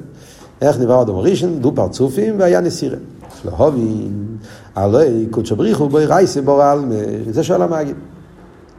איך 0.61 0.79
נברא 0.79 1.03
אמר 1.03 1.21
ראשון? 1.21 1.59
דו 1.61 1.73
פרצופים 1.75 2.41
והיה 2.41 2.61
נסירה. 2.61 2.97
שלהובין, 3.43 4.37
הלוי 4.75 5.27
קודשו 5.31 5.57
בריחו 5.57 5.89
בוי 5.89 6.07
רייסי 6.07 6.41
בור 6.41 6.63
עלמה, 6.63 6.95
זה 7.31 7.45
שואל 7.45 7.63
המגיד. 7.63 7.97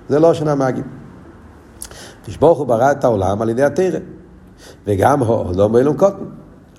זה 0.09 0.19
לא 0.19 0.33
שנה 0.33 0.55
מגיד. 0.55 0.83
תשבוך 2.25 2.57
הוא 2.57 2.67
ברא 2.67 2.91
את 2.91 3.03
העולם 3.03 3.41
על 3.41 3.49
ידי 3.49 3.63
התרא. 3.63 3.99
וגם 4.87 5.21
אומר 5.21 5.79
אילום 5.79 5.97
קוטן. 5.97 6.25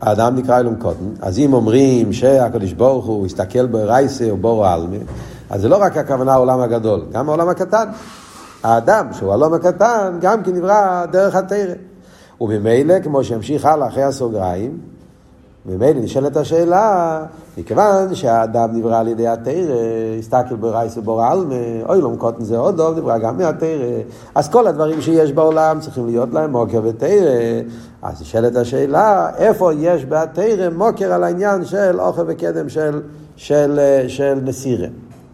האדם 0.01 0.37
נקרא 0.37 0.59
אילום 0.59 0.75
קוטן. 0.75 1.05
אז 1.21 1.39
אם 1.39 1.53
אומרים 1.53 2.13
שהקדוש 2.13 2.73
ברוך 2.73 3.07
הוא 3.07 3.27
הסתכל 3.27 3.67
בו 3.67 3.79
רייסי 3.85 4.31
או 4.31 4.37
בור 4.37 4.67
עלמה, 4.67 4.97
אז 5.51 5.61
זה 5.61 5.69
לא 5.69 5.77
רק 5.77 5.97
הכוונה 5.97 6.33
העולם 6.33 6.61
הגדול, 6.61 7.05
גם 7.13 7.29
העולם 7.29 7.49
הקטן. 7.49 7.89
האדם, 8.63 9.07
שהוא 9.13 9.31
העולם 9.31 9.55
הקטן, 9.55 10.19
גם 10.21 10.43
כן 10.43 10.55
נברא 10.55 11.07
דרך 11.11 11.35
התרא. 11.35 11.75
וממילא, 12.41 13.01
כמו 13.01 13.25
שימשיך 13.25 13.65
הלאה 13.65 13.89
אחרי 13.89 14.03
הסוגריים, 14.03 14.79
ממילא 15.67 16.01
נשאלת 16.01 16.37
השאלה, 16.37 17.23
מכיוון 17.59 18.15
שהאדם 18.15 18.69
נברא 18.73 18.99
על 18.99 19.09
ידי 19.09 19.29
התרא, 19.29 19.75
הסתכל 20.19 20.57
ברייס 20.57 20.99
ובור 20.99 21.23
עלמה, 21.23 21.55
אוי 21.89 22.01
לא 22.01 22.11
מקוטן 22.11 22.45
זה 22.45 22.59
עוד 22.59 22.77
דוב, 22.77 22.99
נברא 22.99 23.19
גם 23.19 23.39
מהתרא, 23.39 24.01
אז 24.35 24.49
כל 24.49 24.67
הדברים 24.67 25.01
שיש 25.01 25.33
בעולם 25.33 25.81
צריכים 25.81 26.07
להיות 26.07 26.29
להם 26.33 26.53
מוקר 26.53 26.81
ותרא, 26.85 27.61
אז 28.03 28.21
נשאלת 28.21 28.57
השאלה, 28.57 29.31
איפה 29.37 29.73
יש 29.75 30.05
בתרא 30.05 30.69
מוקר 30.77 31.13
על 31.13 31.25
העניין 31.25 31.65
של 31.65 32.01
אוכל 32.01 32.23
וקדם 32.27 32.69
של, 32.69 33.01
של, 33.37 33.81
של, 34.07 34.09
של 34.09 34.41
נסירה. 34.43 34.89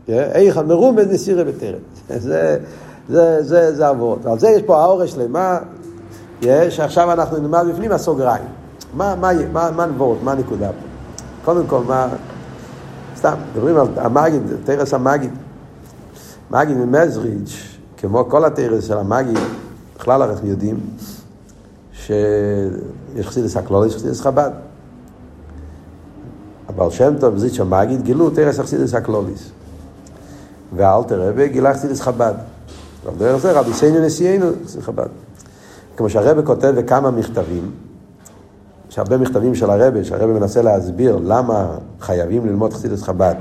איך 0.09 0.57
המרומז 0.57 1.07
נסירה 1.07 1.45
בטרם. 1.45 1.79
זה, 2.09 2.59
זה, 3.09 3.43
זה, 3.43 3.77
זה 3.77 3.89
עבוד. 3.89 4.27
על 4.27 4.39
זה 4.39 4.49
יש 4.49 4.63
פה 4.63 4.83
האורש 4.83 5.11
שלמה, 5.11 5.59
שעכשיו 6.71 7.13
אנחנו 7.13 7.39
נלמד 7.39 7.65
בפנים 7.73 7.93
הסוגריים. 7.93 8.45
מה, 8.97 9.15
מה, 9.15 9.31
מה, 9.53 9.71
מה 9.71 9.87
נבואות, 9.87 10.19
מה 10.23 10.33
הנקודה 10.33 10.69
פה? 10.69 10.87
קודם 11.45 11.67
כל, 11.67 11.81
מה... 11.89 12.09
סתם, 13.17 13.35
מדברים 13.53 13.77
על 13.77 13.87
המגיד, 13.97 14.43
תרס 14.65 14.95
המגיד. 14.95 15.31
מגיד 16.51 16.77
ממזריץ', 16.77 17.77
כמו 17.97 18.29
כל 18.29 18.45
התרס 18.45 18.87
של 18.87 18.99
המגיד, 18.99 19.39
בכלל 19.99 20.23
אנחנו 20.23 20.49
יודעים 20.49 20.81
שיש 21.93 23.27
חסידס 23.27 23.57
הכלול, 23.57 23.87
יש 23.87 23.95
חסידס 23.97 24.21
חב"ד. 24.21 24.51
הבעל 26.69 26.91
שם 26.91 27.15
טוב 27.21 27.35
וזיץ' 27.35 27.61
המגיד 27.61 28.03
גילו 28.03 28.31
תרס 28.31 28.59
החסידס 28.59 28.95
הכלוליס. 28.95 29.51
ואלתר 30.77 31.29
רבי 31.29 31.49
גילה 31.49 31.75
חסידס 31.75 32.01
חב"ד. 32.01 32.35
על 33.09 33.15
דרך 33.19 33.37
זה 33.37 33.53
רבי 33.53 33.73
סיינו 33.73 34.01
נשיאנו 34.01 34.47
חסידס 34.67 34.85
חב"ד. 34.85 35.09
כמו 35.97 36.11
שהרבי 36.11 36.47
כותב 36.47 36.73
בכמה 36.77 37.11
מכתבים, 37.11 37.71
יש 38.91 38.99
הרבה 38.99 39.19
מכתבים 39.19 39.55
של 39.55 39.71
הרבי, 39.71 40.05
שהרבי 40.05 40.33
מנסה 40.33 40.63
להסביר 40.63 41.19
למה 41.25 41.67
חייבים 42.01 42.47
ללמוד 42.47 42.73
חסידס 42.73 43.03
חב"ד. 43.03 43.35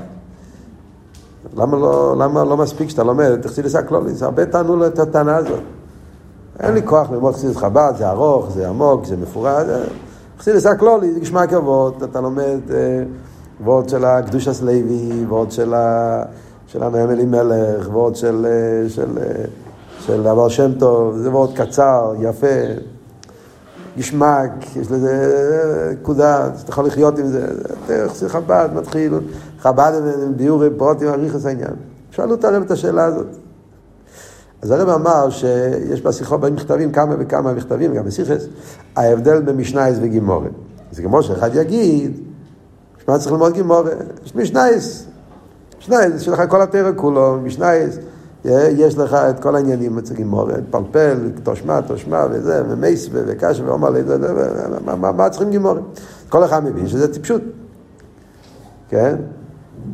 למה 1.56 1.76
לא, 1.76 2.16
למה 2.18 2.44
לא 2.44 2.56
מספיק 2.56 2.88
שאתה 2.88 3.04
לומד 3.04 3.30
את 3.30 3.46
חסידס 3.46 3.74
הכלוליס? 3.74 4.22
הרבה 4.22 4.46
טענו 4.46 4.76
לו 4.76 4.86
את 4.86 4.98
הטענה 4.98 5.36
הזאת. 5.36 5.60
אין 6.60 6.74
לי 6.74 6.82
כוח 6.84 7.10
ללמוד 7.10 7.34
חסידס 7.34 7.56
חב"ד, 7.56 7.92
זה 7.98 8.10
ארוך, 8.10 8.50
זה 8.50 8.68
עמוק, 8.68 9.04
זה 9.04 9.16
מפורט. 9.16 9.66
חסידס 10.38 10.66
הכלוליס, 10.66 11.14
זה 11.14 11.20
גשמע 11.20 11.46
כבוד, 11.46 12.02
אתה 12.02 12.20
לומד 12.20 12.60
אה, 12.70 13.02
ועוד 13.64 13.88
של 13.88 14.04
הקדושת 14.04 14.62
לוי, 14.62 15.24
ועוד 15.28 15.52
של 15.52 15.74
ה... 15.74 16.22
של 16.72 16.82
המאם 16.82 17.10
אלימלך, 17.10 17.88
ועוד 17.92 18.16
של, 18.16 18.46
אה, 18.48 18.88
של, 18.88 19.18
אה, 19.18 19.44
של 20.00 20.26
הבעל 20.26 20.48
שם 20.48 20.72
טוב, 20.78 21.16
זה 21.16 21.30
מאוד 21.30 21.56
קצר, 21.56 22.14
יפה, 22.20 22.46
גשמק, 23.98 24.50
יש 24.76 24.90
לזה 24.90 25.32
אה, 25.88 25.92
נקודה, 25.92 26.46
אתה 26.46 26.70
יכול 26.70 26.86
לחיות 26.86 27.18
עם 27.18 27.26
זה, 27.26 27.46
דרך 27.86 28.14
זה 28.14 28.28
חב"ד 28.28 28.68
מתחיל, 28.74 29.14
חב"ד 29.58 29.92
הם 30.22 30.36
ביורי 30.36 30.68
פרוטים, 30.76 31.08
אריכוס 31.08 31.46
העניין. 31.46 31.74
שאלו 32.10 32.34
את 32.34 32.44
הרב 32.44 32.62
את 32.62 32.70
השאלה 32.70 33.04
הזאת. 33.04 33.26
אז 34.62 34.70
הרב 34.70 34.88
אמר 34.88 35.30
שיש 35.30 36.02
בשיחות 36.02 36.40
במכתבים 36.40 36.92
כמה 36.92 37.14
וכמה 37.18 37.52
מכתבים, 37.52 37.94
גם 37.94 38.04
בסיכס, 38.04 38.44
ההבדל 38.96 39.42
במשנייס 39.42 39.98
וגימורת. 40.02 40.50
זה 40.92 41.02
כמו 41.02 41.22
שאחד 41.22 41.54
יגיד, 41.54 42.20
מה 43.08 43.18
צריך 43.18 43.32
ללמוד 43.32 43.52
גימורת? 43.52 43.92
יש 44.24 44.34
משנייס, 44.34 45.06
משנייס, 45.82 46.14
יש 46.14 46.28
לך 46.28 46.42
כל 46.48 46.62
התרא 46.62 46.90
כולו, 46.96 47.38
משנייס, 47.42 47.98
יש 48.44 48.98
לך 48.98 49.14
את 49.14 49.40
כל 49.40 49.56
העניינים 49.56 49.98
אצל 49.98 50.14
גימורת, 50.14 50.60
פלפל, 50.70 51.30
תושמה, 51.42 51.82
תושמה 51.82 52.26
וזה, 52.30 52.62
ומייסווה 52.68 53.20
וקשה 53.26 53.64
ועומר 53.66 53.90
לידה, 53.90 54.16
מה 54.96 55.30
צריכים 55.30 55.50
גימורת? 55.50 55.82
כל 56.28 56.44
אחד 56.44 56.64
מבין 56.64 56.88
שזה 56.88 57.12
טיפשות, 57.12 57.42
כן? 58.88 59.16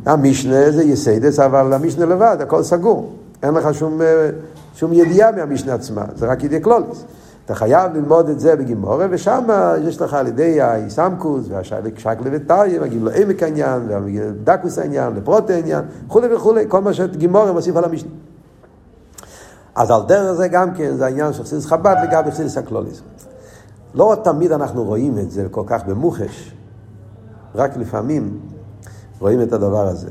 המשנה 0.05 0.71
זה 0.71 0.83
יסיידס, 0.83 1.39
אבל 1.39 1.73
המשנה 1.73 2.05
לבד, 2.05 2.37
הכל 2.39 2.63
סגור. 2.63 3.13
אין 3.43 3.53
לך 3.53 3.73
שום, 3.73 4.01
שום 4.75 4.93
ידיעה 4.93 5.31
מהמשנה 5.31 5.73
עצמה, 5.73 6.03
זה 6.15 6.27
רק 6.27 6.43
ידיעה 6.43 6.61
קלוליס. 6.61 7.05
אתה 7.49 7.57
חייב 7.57 7.93
ללמוד 7.93 8.29
את 8.29 8.39
זה 8.39 8.55
בגימורה, 8.55 9.07
ושם 9.09 9.43
יש 9.81 10.01
לך 10.01 10.13
על 10.13 10.27
ידי 10.27 10.61
האיסמקוס 10.61 11.45
והשקלה 11.49 12.29
וטריה, 12.31 12.81
מגיעים 12.81 13.05
לו 13.05 13.11
עמק 13.11 13.43
העניין, 13.43 13.81
ודקוס 14.05 14.77
העניין, 14.77 15.13
לפרוט 15.15 15.49
העניין, 15.49 15.85
וכולי 16.07 16.35
וכולי, 16.35 16.65
כל 16.67 16.81
מה 16.81 16.93
שגימורה 16.93 17.51
מוסיף 17.51 17.75
על 17.75 17.83
המשנה. 17.83 18.09
אז 19.75 19.91
על 19.91 20.01
דרך 20.07 20.31
זה 20.31 20.47
גם 20.47 20.73
כן, 20.73 20.95
זה 20.95 21.05
העניין 21.05 21.33
של 21.33 21.43
חסידס 21.43 21.65
חב"ד 21.65 21.95
לגבי 22.03 22.31
חסידס 22.31 22.57
הקלוליס. 22.57 23.01
לא 23.93 24.15
תמיד 24.23 24.51
אנחנו 24.51 24.83
רואים 24.83 25.17
את 25.19 25.31
זה 25.31 25.47
כל 25.51 25.63
כך 25.65 25.85
במוחש, 25.85 26.53
רק 27.55 27.77
לפעמים 27.77 28.39
רואים 29.19 29.41
את 29.41 29.53
הדבר 29.53 29.87
הזה. 29.87 30.09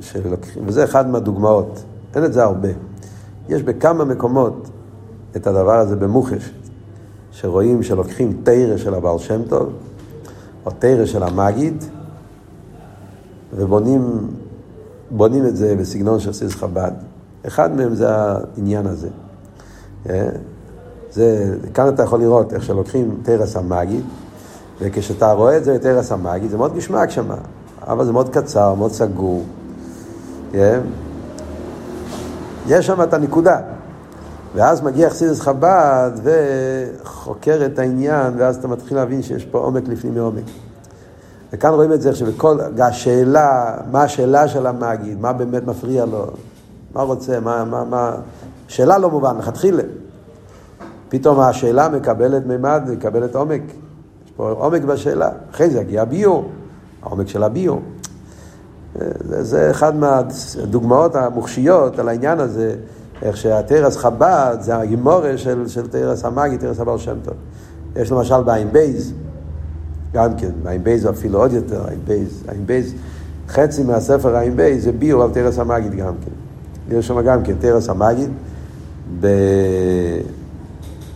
שלוקחים, 0.00 0.62
וזה 0.66 0.84
אחד 0.84 1.08
מהדוגמאות, 1.08 1.84
אין 2.14 2.24
את 2.24 2.32
זה 2.32 2.42
הרבה. 2.42 2.68
יש 3.48 3.62
בכמה 3.62 4.04
מקומות 4.04 4.70
את 5.36 5.46
הדבר 5.46 5.78
הזה 5.78 5.96
במוחש, 5.96 6.50
שרואים 7.32 7.82
שלוקחים 7.82 8.40
תרא 8.42 8.76
של 8.76 8.94
הבעל 8.94 9.18
שם 9.18 9.42
טוב, 9.48 9.72
או 10.66 10.70
תרא 10.78 11.06
של 11.06 11.22
המגיד, 11.22 11.84
ובונים 13.56 14.26
בונים 15.10 15.46
את 15.46 15.56
זה 15.56 15.76
בסגנון 15.76 16.20
של 16.20 16.32
סיס 16.32 16.54
חב"ד. 16.54 16.92
אחד 17.46 17.76
מהם 17.76 17.94
זה 17.94 18.08
העניין 18.10 18.86
הזה. 18.86 19.08
אה? 20.08 20.28
זה, 21.10 21.56
כאן 21.74 21.88
אתה 21.88 22.02
יכול 22.02 22.20
לראות 22.20 22.52
איך 22.52 22.62
שלוקחים 22.62 23.20
תרס 23.22 23.56
המגיד, 23.56 24.04
וכשאתה 24.80 25.32
רואה 25.32 25.56
את 25.56 25.64
זה 25.64 25.74
בתרס 25.74 26.12
המגיד, 26.12 26.50
זה 26.50 26.56
מאוד 26.56 26.76
גשמק 26.76 27.10
שם, 27.10 27.26
אבל 27.86 28.04
זה 28.04 28.12
מאוד 28.12 28.28
קצר, 28.28 28.74
מאוד 28.74 28.92
סגור. 28.92 29.44
אה? 30.54 30.78
יש 32.68 32.86
שם 32.86 33.02
את 33.02 33.14
הנקודה. 33.14 33.75
ואז 34.56 34.82
מגיע 34.82 35.10
חסידס 35.10 35.40
חב"ד 35.40 36.10
וחוקר 36.22 37.66
את 37.66 37.78
העניין, 37.78 38.34
ואז 38.36 38.56
אתה 38.56 38.68
מתחיל 38.68 38.96
להבין 38.96 39.22
שיש 39.22 39.44
פה 39.44 39.58
עומק 39.58 39.88
לפנים 39.88 40.14
מעומק. 40.14 40.42
וכאן 41.52 41.70
רואים 41.74 41.92
את 41.92 42.02
זה 42.02 42.14
שבכל, 42.14 42.58
השאלה, 42.78 43.76
מה 43.90 44.02
השאלה 44.02 44.48
של 44.48 44.66
המגיד, 44.66 45.20
מה 45.20 45.32
באמת 45.32 45.66
מפריע 45.66 46.04
לו, 46.04 46.26
מה 46.94 47.02
רוצה, 47.02 47.40
מה, 47.40 47.64
מה, 47.64 47.84
מה, 47.84 48.12
שאלה 48.68 48.98
לא 48.98 49.10
מובן, 49.10 49.38
לכתחילה. 49.38 49.82
פתאום 51.08 51.40
השאלה 51.40 51.88
מקבלת 51.88 52.46
מימד, 52.46 52.82
מקבלת 52.92 53.34
עומק. 53.34 53.62
יש 54.24 54.32
פה 54.36 54.50
עומק 54.50 54.82
בשאלה. 54.82 55.30
אחרי 55.50 55.70
זה 55.70 55.80
יגיע 55.80 56.02
הביאור, 56.02 56.50
העומק 57.02 57.28
של 57.28 57.42
הביאור. 57.42 57.80
זה, 58.94 59.42
זה 59.44 59.70
אחד 59.70 59.96
מהדוגמאות 59.96 61.16
המוחשיות 61.16 61.98
על 61.98 62.08
העניין 62.08 62.40
הזה, 62.40 62.74
איך 63.22 63.36
שתורס 63.36 63.96
חב"ד 63.96 64.56
זה 64.60 64.76
הגימורה 64.76 65.38
של, 65.38 65.68
של 65.68 65.86
תורס 65.86 66.24
המגיד, 66.24 66.58
תורס 66.58 66.80
הבעל 66.80 66.98
שם 66.98 67.16
טוב. 67.24 67.34
יש 67.96 68.12
למשל 68.12 68.42
בעין 68.42 68.72
בייז, 68.72 69.12
גם 70.12 70.36
כן, 70.36 70.50
עין 70.66 70.84
בייז 70.84 71.06
אפילו 71.06 71.38
עוד 71.38 71.52
יותר, 71.52 71.88
עין 71.88 71.98
בייז, 72.04 72.42
עין 72.48 72.66
בייז, 72.66 72.94
חצי 73.48 73.84
מהספר 73.84 74.36
עין 74.36 74.56
בייז 74.56 74.84
זה 74.84 74.92
ביאור 74.92 75.22
על 75.22 75.30
תורס 75.30 75.58
המגיד 75.58 75.94
גם 75.94 76.14
כן. 76.24 76.30
יש 76.96 77.06
שם 77.06 77.20
גם 77.20 77.42
כן 77.42 77.54
תורס 77.58 77.88
המגיד 77.88 78.30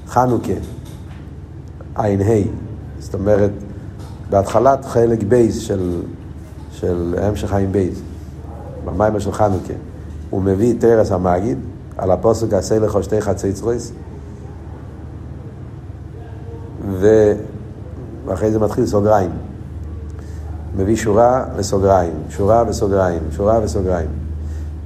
בחנוכה, 0.07 0.53
עין 1.95 2.21
ה', 2.21 2.25
זאת 2.99 3.15
אומרת, 3.15 3.51
בהתחלת 4.31 4.85
חלק 4.85 5.23
בייז 5.23 5.61
של, 5.61 6.03
של 6.73 7.15
המשך 7.23 7.53
עין 7.53 7.73
בייז, 7.73 8.03
במיימר 8.85 9.19
של 9.19 9.33
חנוכה, 9.33 9.75
הוא 10.31 10.43
מביא 10.43 10.75
תורס 10.79 11.13
המגיד 11.13 11.59
על 12.01 12.11
הפוסק 12.11 12.53
עשה 12.53 12.79
לך 12.79 12.99
שתי 13.03 13.21
חצוצרויס. 13.21 13.93
ואחרי 18.27 18.51
זה 18.53 18.59
מתחיל 18.59 18.87
סוגריים. 18.87 19.31
מביא 20.77 20.97
שורה 20.97 21.45
וסוגריים, 21.57 22.13
שורה 22.29 22.65
וסוגריים, 22.69 23.23
שורה 23.37 23.61
וסוגריים. 23.63 24.09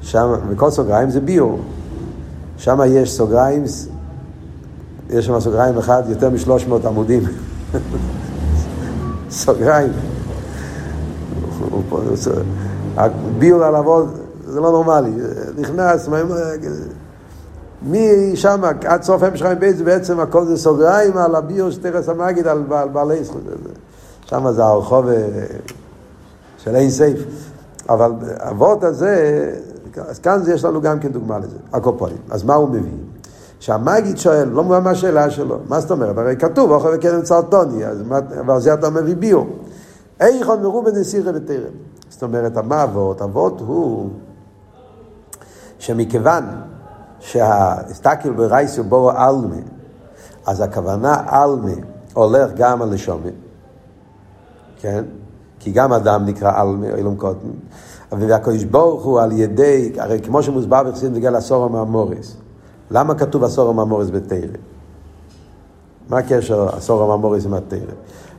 שם, 0.03 0.33
וכל 0.49 0.71
סוגריים 0.71 1.11
זה 1.11 1.21
ביור. 1.21 1.59
שם 2.57 2.81
יש 2.87 3.13
סוגריים, 3.13 3.65
יש 5.11 5.27
שם 5.27 5.41
סוגריים 5.41 5.79
אחד, 5.79 6.03
יותר 6.09 6.31
משלוש 6.31 6.67
מאות 6.67 6.85
עמודים. 6.85 7.23
סוגריים. 9.31 9.93
ביור 13.39 13.65
על 13.65 13.77
אבות, 13.77 14.09
זה 14.45 14.61
לא 14.61 14.71
נורמלי. 14.71 15.13
נכנס, 15.59 16.09
משם 17.85 18.61
עד 18.85 19.03
סוף 19.03 19.23
בית 19.59 19.77
זה 19.77 19.85
בעצם 19.85 20.21
הכל 20.21 20.45
זה 20.45 20.57
סוגריים 20.57 21.17
על 21.17 21.35
הביור 21.35 21.71
של 21.71 21.83
תרס 21.83 22.09
המגיד 22.09 22.47
על, 22.47 22.63
על 22.71 22.89
בעלי 22.89 23.25
זכות. 23.25 23.43
שם 24.25 24.53
זה 24.53 24.65
הרחוב 24.65 25.09
אה, 25.09 25.27
של 26.59 26.77
אין 26.77 26.91
סייף. 26.91 27.19
אבל 27.89 28.13
אבות 28.39 28.85
הזה, 28.85 29.51
אז 30.09 30.19
כאן 30.19 30.41
יש 30.55 30.65
לנו 30.65 30.81
גם 30.81 31.01
כן 31.01 31.09
דוגמה 31.09 31.39
לזה, 31.39 31.57
הקופונים. 31.73 32.17
אז 32.31 32.43
מה 32.43 32.55
הוא 32.55 32.69
מביא? 32.69 32.93
שהמגיד 33.61 34.19
שואל, 34.19 34.49
לא 34.49 34.63
מובן 34.63 34.83
מה 34.83 34.91
השאלה 34.91 35.31
שלו, 35.31 35.59
מה 35.69 35.81
זאת 35.81 35.91
אומרת? 35.91 36.19
הרי 36.19 36.37
כתוב, 36.37 36.71
אוכל 36.71 36.89
וקרן 36.95 37.23
צרטוני, 37.23 37.87
אז 37.87 38.03
ועל 38.47 38.61
זה 38.61 38.75
אתה 38.75 38.91
מביא 38.91 39.17
ביור. 39.17 39.47
איכון 40.21 40.63
מרובה 40.63 40.91
נסירה 40.91 41.33
ותרם. 41.35 41.73
זאת 42.09 42.23
אומרת, 42.23 42.57
מה 42.59 42.85
אבות? 42.85 43.23
אבות 43.23 43.61
הוא 43.67 44.11
שמכיוון 45.79 46.45
שהסתכל 47.25 48.31
ברייסו 48.31 48.85
בו 48.85 49.11
אלמה, 49.11 49.57
אז 50.47 50.61
הכוונה 50.61 51.15
אלמה 51.33 51.71
הולך 52.15 52.51
גם 52.57 52.83
על 52.83 52.89
נשומה, 52.91 53.31
כן? 54.81 55.05
כי 55.61 55.73
גם 55.73 55.93
אדם 55.93 56.25
נקרא 56.25 56.63
אלמה, 56.63 56.87
אילום 56.97 57.17
קוטן, 57.17 57.49
והקדוש 58.13 58.65
ברוך 58.65 59.05
הוא 59.05 59.21
על 59.21 59.33
ידי, 59.33 59.93
הרי 59.99 60.21
כמו 60.21 60.43
שמוסבר 60.43 60.83
בחסידים 60.83 61.15
בגלל 61.15 61.37
עשור 61.37 61.65
המאמורס, 61.65 62.37
למה 62.91 63.15
כתוב 63.15 63.45
עשור 63.45 63.71
המאמורס 63.71 64.11
בתרא? 64.11 64.39
מה 66.09 66.19
הקשר 66.19 66.77
עשור 66.77 67.03
המאמורס 67.03 67.47
עם 67.47 67.55
התרא? 67.55 67.79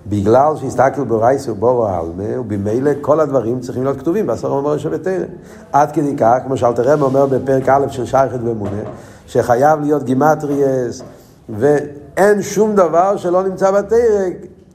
בגלל 0.07 0.55
שהסתכל 0.55 1.03
ברייס 1.03 1.47
ובורו 1.47 1.87
העלמה, 1.87 2.39
ובמילא 2.39 2.91
כל 3.01 3.19
הדברים 3.19 3.59
צריכים 3.59 3.83
להיות 3.83 3.97
כתובים 3.97 4.27
בעשור 4.27 4.51
המאמר 4.57 4.77
שבתרא. 4.77 5.25
עד 5.73 5.91
כדי 5.91 6.15
כך, 6.17 6.37
כמו 6.45 6.57
שאלתרם 6.57 7.01
אומר 7.01 7.25
בפרק 7.25 7.69
א' 7.69 7.85
של 7.89 8.05
שייכת 8.05 8.39
ואמונה, 8.43 8.81
שחייב 9.27 9.81
להיות 9.81 10.03
גימטריאס, 10.03 11.01
ואין 11.49 12.41
שום 12.41 12.75
דבר 12.75 13.17
שלא 13.17 13.43
נמצא 13.43 13.71
בתרא, 13.71 14.25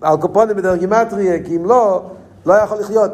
על 0.01 0.17
קופונים 0.17 0.57
בדרך 0.57 0.79
גימטריה, 0.79 1.45
כי 1.45 1.57
אם 1.57 1.67
לא, 1.67 2.03
לא 2.47 2.55
יכול 2.55 2.79
לחיות. 2.79 3.11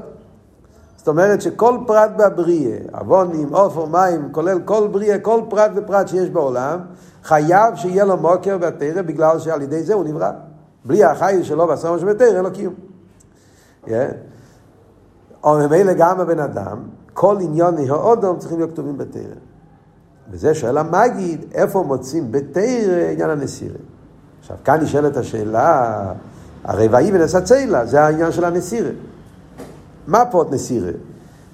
זאת 0.96 1.08
אומרת 1.08 1.42
שכל 1.42 1.78
פרט 1.86 2.10
בבריאה, 2.16 2.78
אבונים, 3.00 3.54
עופר, 3.54 3.84
מים, 3.84 4.28
כולל 4.32 4.58
כל 4.64 4.88
בריאה, 4.90 5.18
כל 5.18 5.40
פרט 5.48 5.70
ופרט 5.74 6.08
שיש 6.08 6.30
בעולם, 6.30 6.78
חייב 7.24 7.76
שיהיה 7.76 8.04
לו 8.04 8.16
מוקר 8.16 8.58
בתרא, 8.58 9.02
בגלל 9.02 9.38
שעל 9.38 9.62
ידי 9.62 9.82
זה 9.82 9.94
הוא 9.94 10.04
נברא. 10.04 10.30
בלי 10.86 11.04
החי 11.04 11.38
שלו 11.42 11.66
בעשור 11.66 11.98
שבתרא 11.98 12.26
אין 12.26 12.44
לו 12.44 12.50
קיום. 12.52 12.74
או 15.44 15.58
ממילא 15.58 15.92
גם 15.92 16.20
הבן 16.20 16.38
אדם, 16.38 16.78
כל 17.14 17.36
עניוני 17.40 17.90
האודום 17.90 18.38
צריכים 18.38 18.58
להיות 18.58 18.72
כתובים 18.72 18.98
בתרא. 18.98 19.22
וזה 20.30 20.54
שואל 20.54 20.78
המגיד, 20.78 21.44
איפה 21.52 21.82
מוצאים 21.82 22.32
בתרא 22.32 23.10
עניין 23.12 23.30
הנסירה. 23.30 23.78
עכשיו, 24.40 24.56
כאן 24.64 24.80
נשאלת 24.80 25.16
השאלה, 25.16 26.12
הרי 26.64 26.88
ויהי 26.88 27.12
ונשא 27.12 27.40
ציילה, 27.40 27.86
זה 27.86 28.02
העניין 28.02 28.32
של 28.32 28.44
הנסירה. 28.44 28.90
מה 30.06 30.24
פה 30.30 30.38
עוד 30.38 30.54
נסירה? 30.54 30.92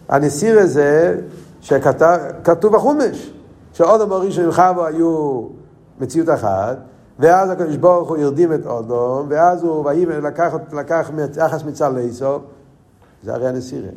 הנסירה 0.08 0.66
זה 0.66 1.20
שכתוב 1.60 2.72
בחומש, 2.72 3.32
שאודום 3.72 4.12
הראשון 4.12 4.44
עם 4.44 4.52
חבו 4.52 4.86
היו 4.86 5.42
מציאות 6.00 6.28
אחת, 6.28 6.78
ואז 7.18 7.50
הקדוש 7.50 7.76
ברוך 7.76 8.08
הוא 8.08 8.16
הרדים 8.16 8.52
את 8.52 8.66
אודום, 8.66 9.26
ואז 9.28 9.62
הוא 9.62 9.90
לקח, 10.22 10.52
לקח 10.72 11.10
יחס 11.36 11.64
מצל 11.64 11.88
לאיסוף, 11.88 12.42
זה 13.22 13.34
הרי 13.34 13.48
הנסירה. 13.48 13.88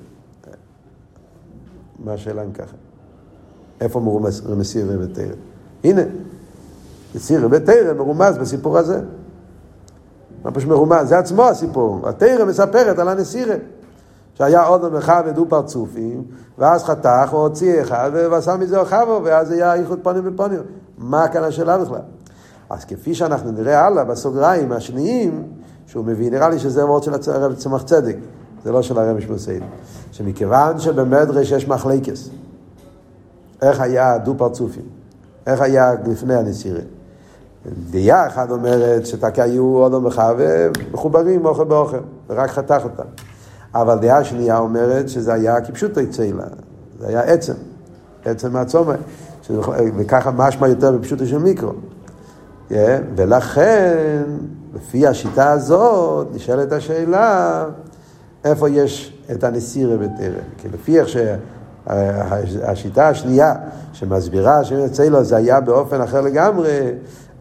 מה 1.99 2.13
השאלה 2.13 2.43
אם 2.43 2.51
ככה? 2.51 2.75
איפה 3.82 3.99
מרומז 3.99 4.49
מסירה 4.58 4.97
בתרא? 4.97 5.34
הנה, 5.84 6.01
מסירה 7.15 7.47
בתרא 7.47 7.93
מרומז 7.93 8.38
בסיפור 8.38 8.78
הזה. 8.78 9.01
מה 10.44 10.52
פשוט 10.52 10.69
מרומז? 10.69 11.08
זה 11.08 11.17
עצמו 11.17 11.44
הסיפור. 11.44 12.10
התרא 12.10 12.46
מספרת 12.46 13.00
על 13.00 13.10
הנסירה. 13.10 13.56
שהיה 14.33 14.67
אודום 14.67 14.96
אחד 14.96 15.23
ודו 15.25 15.46
פרצופים, 15.50 16.23
ואז 16.58 16.83
חתך, 16.83 17.29
הוא 17.31 17.40
הוציא 17.40 17.81
אחד, 17.81 18.12
ועשה 18.13 18.58
מזה 18.58 18.79
אוחבו, 18.79 19.21
ואז 19.23 19.52
היה 19.52 19.73
איחוד 19.73 20.00
פנים 20.04 20.23
בפנים. 20.23 20.60
מה 20.98 21.27
כאן 21.27 21.44
השאלה 21.44 21.77
בכלל? 21.77 22.00
אז 22.76 22.86
כפי 22.86 23.15
שאנחנו 23.15 23.52
נראה 23.52 23.86
הלאה 23.86 24.04
בסוגריים 24.04 24.71
השניים, 24.71 25.44
שהוא 25.88 26.06
מביא, 26.06 26.32
נראה 26.32 26.50
לי 26.50 26.60
שזה 26.60 26.86
וורד 26.86 27.04
של 27.04 27.13
הרב 27.32 27.54
צמח 27.54 27.84
צדק, 27.84 28.15
זה 28.63 28.71
לא 28.71 28.82
של 28.82 29.00
הרב 29.00 29.17
משמעסיין, 29.17 29.63
שמכיוון 30.12 30.80
שבמדרש 30.80 31.52
יש 31.52 31.67
מחלקס, 31.67 32.30
איך 33.62 33.80
היה 33.80 34.17
דו 34.17 34.36
פרצופים, 34.38 34.86
איך 35.48 35.62
היה 35.62 35.94
לפני 36.08 36.36
הנסירה. 36.36 36.80
דעה 37.92 38.28
אחת 38.28 38.52
אומרת 38.52 39.06
שתקי 39.06 39.42
היו 39.42 39.63
אודום 39.63 40.06
וחווה 40.06 40.67
מחוברים 40.92 41.46
אוכל 41.46 41.63
באוכל, 41.63 41.98
ורק 42.30 42.50
חתך 42.50 42.82
אותם. 42.84 43.08
אבל 43.73 44.00
דעה 44.00 44.23
שנייה 44.23 44.58
אומרת 44.58 45.10
שזה 45.10 45.34
היה 45.34 45.62
כפשוטו 45.62 46.02
ציילה, 46.10 46.44
זה 47.00 47.08
היה 47.08 47.21
עצם, 47.21 47.54
עצם 48.26 48.54
מעצומה. 48.54 48.96
וככה 49.98 50.32
משמע 50.32 50.67
יותר 50.67 50.92
בפשוטו 50.92 51.26
של 51.26 51.38
מיקרו. 51.38 51.71
Yeah, 52.72 52.74
ולכן, 53.16 54.24
לפי 54.74 55.08
השיטה 55.08 55.52
הזאת, 55.52 56.28
נשאלת 56.34 56.72
השאלה, 56.72 57.66
איפה 58.44 58.70
יש 58.70 59.18
את 59.32 59.44
הנסירה 59.44 59.98
בתרא? 59.98 60.42
כי 60.58 60.68
לפי 60.74 61.00
איך 61.00 61.08
שהשיטה 61.88 63.10
השנייה, 63.10 63.54
שמסבירה 63.94 64.63
שיוצא 64.63 65.04
לו 65.04 65.24
זה 65.24 65.36
היה 65.36 65.62
באופן 65.62 66.02
אחר 66.02 66.22
לגמרי, 66.22 66.92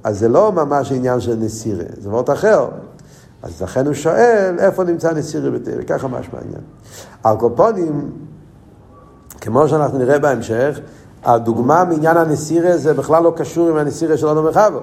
אז 0.05 0.19
זה 0.19 0.29
לא 0.29 0.53
ממש 0.53 0.93
עניין 0.93 1.21
של 1.21 1.37
נסירה, 1.37 1.85
זה 2.01 2.11
מאוד 2.11 2.31
אחר. 2.31 2.69
אז 3.43 3.63
לכן 3.63 3.87
הוא 3.87 3.95
שואל, 3.95 4.57
איפה 4.59 4.85
נמצא 4.85 5.13
נסירה 5.13 5.51
בתרא? 5.51 5.83
ככה 5.87 6.09
משמע 6.09 6.39
העניין. 6.39 6.63
על 7.23 7.37
קופונים, 7.37 8.11
כמו 9.41 9.69
שאנחנו 9.69 9.99
נראה 9.99 10.19
בהמשך, 10.19 10.81
הדוגמה 11.25 11.85
מעניין 11.85 12.17
הנסירה 12.17 12.77
זה 12.77 12.95
בכלל 12.95 13.23
לא 13.23 13.33
קשור 13.37 13.69
עם 13.69 13.77
הנסירה 13.77 14.17
של 14.17 14.29
אדום 14.29 14.47
וחבו. 14.47 14.81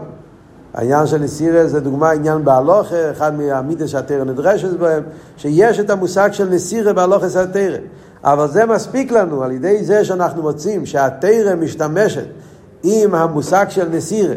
העניין 0.74 1.08
של 1.08 1.18
נסירה 1.18 1.68
זה 1.68 1.80
דוגמה 1.80 2.12
עניין 2.12 2.44
בהלוכה, 2.44 3.12
אחד 3.12 3.36
מהמידע 3.36 3.88
שהתרא 3.88 4.24
נדרשת 4.24 4.70
בהם, 4.70 5.04
שיש 5.38 5.80
את 5.80 5.90
המושג 5.90 6.30
של 6.32 6.50
נסירה 6.50 6.94
בהלוכה 6.94 7.30
של 7.30 7.40
התרא. 7.40 7.78
אבל 8.24 8.48
זה 8.48 8.66
מספיק 8.66 9.12
לנו, 9.12 9.44
על 9.44 9.52
ידי 9.52 9.84
זה 9.84 10.06
שאנחנו 10.06 10.42
מוצאים 10.42 10.86
שהתרא 10.86 11.56
משתמשת 11.56 12.26
עם 12.84 13.16
המושג 13.16 13.66
של 13.70 13.90
נסירה, 13.90 14.36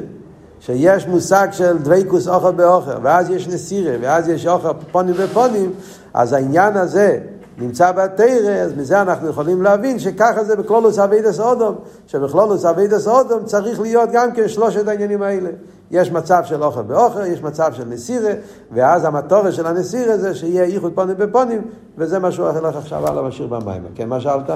שיש 0.61 1.07
מושג 1.07 1.49
של 1.51 1.78
דוויקוס 1.78 2.28
אוכל 2.28 2.53
באוכל, 2.53 2.91
ואז 3.03 3.30
יש 3.30 3.49
נסירה, 3.49 3.97
ואז 4.01 4.28
יש 4.28 4.47
אוכל 4.47 4.68
פונים 4.93 5.14
ופונים, 5.18 5.72
אז 6.14 6.32
העניין 6.32 6.76
הזה 6.76 7.18
נמצא 7.59 7.93
בתרא, 7.93 8.53
אז 8.63 8.73
מזה 8.77 9.03
אנחנו 9.03 9.29
יכולים 9.29 9.63
להבין 9.63 9.99
שככה 9.99 10.45
זה 10.45 10.57
בכלולוס 10.57 10.99
אבידס 10.99 11.41
אודום, 11.41 11.75
שבכלולוס 12.07 12.65
אבידס 12.65 13.09
אודום 13.09 13.45
צריך 13.45 13.81
להיות 13.81 14.09
גם 14.13 14.33
כן 14.33 14.49
שלושת 14.49 14.89
העניינים 14.89 15.23
האלה. 15.23 15.51
יש 15.91 16.13
מצב 16.13 16.43
של 16.45 16.63
אוכל 16.65 16.83
באוכל, 16.83 17.27
יש 17.27 17.43
מצב 17.43 17.73
של 17.73 17.85
נסירה, 17.85 18.33
ואז 18.73 19.05
המטורת 19.05 19.53
של 19.53 19.67
הנסירה 19.67 20.19
זה 20.19 20.35
שיהיה 20.35 20.65
איחוד 20.65 20.93
פונים 20.95 21.17
בפונים, 21.17 21.63
וזה 21.99 22.19
מה 22.19 22.33
שהוא 22.33 22.49
הולך 22.49 22.77
עכשיו 22.77 23.09
הלאה 23.09 23.23
משאיר 23.23 23.49
במים. 23.49 23.83
כן, 23.95 24.09
מה 24.09 24.21
שאלת? 24.21 24.51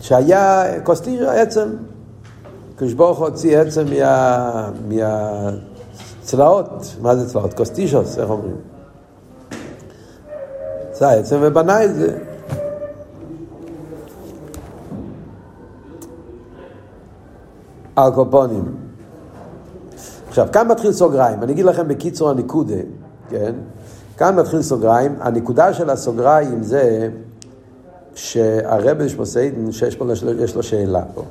שהיה 0.00 0.64
קוסטיר 0.84 1.30
עצם, 1.30 1.68
כשברוך 2.78 3.18
הוציא 3.18 3.58
עצם 3.58 3.84
מה... 3.98 4.70
מהצלעות, 4.88 6.96
מה 7.02 7.16
זה 7.16 7.30
צלעות? 7.30 7.54
קוסטישוס, 7.54 8.18
איך 8.18 8.30
אומרים? 8.30 8.56
זה 10.92 11.10
עצם 11.10 11.38
ובנה 11.40 11.84
את 11.84 11.94
זה. 11.94 12.18
אלקופונים. 17.98 18.74
עכשיו, 20.28 20.48
כאן 20.52 20.68
מתחיל 20.68 20.92
סוגריים. 20.92 21.42
אני 21.42 21.52
אגיד 21.52 21.64
לכם 21.64 21.88
בקיצור 21.88 22.30
הניקודה, 22.30 22.74
כן? 23.28 23.52
כאן 24.16 24.36
מתחיל 24.36 24.62
סוגריים. 24.62 25.14
הנקודה 25.20 25.74
של 25.74 25.90
הסוגריים 25.90 26.62
זה 26.62 27.08
שהרבי 28.18 29.04
יש 29.04 29.14
פה 29.14 29.24
סיידן, 29.24 29.72
שיש 29.72 29.96
פה, 29.96 30.04
יש 30.38 30.56
לו 30.56 30.62
שאלה 30.62 31.02
פה. 31.14 31.22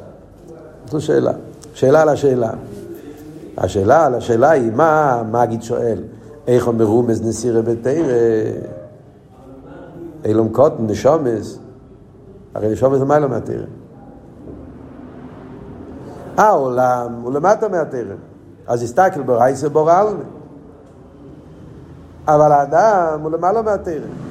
לו 0.93 1.01
שאלה. 1.01 1.31
שאלה 1.73 2.01
על 2.01 2.09
השאלה. 2.09 2.51
השאלה 3.57 4.05
על 4.05 4.15
השאלה 4.15 4.49
היא, 4.49 4.71
מה 4.71 5.13
המגיד 5.13 5.63
שואל? 5.63 6.03
איך 6.47 6.67
אמרו 6.67 7.03
מז 7.03 7.27
נסירה 7.27 7.61
בתרא? 7.61 8.03
אילום 10.25 10.49
קוטן, 10.49 10.87
נשומס. 10.87 11.59
הרי 12.55 12.71
נשומס 12.71 12.99
למעלה 12.99 13.27
מהתרא. 13.27 13.65
העולם 16.37 17.13
הוא 17.21 17.33
למטה 17.33 17.67
מהתרא. 17.67 18.15
אז 18.67 18.83
הסתכל 18.83 19.21
ברייסה 19.21 19.69
בור 19.69 19.91
אלמה. 19.91 20.23
אבל 22.27 22.51
האדם 22.51 23.19
הוא 23.23 23.31
למעלה 23.31 23.61
מהתרא. 23.61 24.26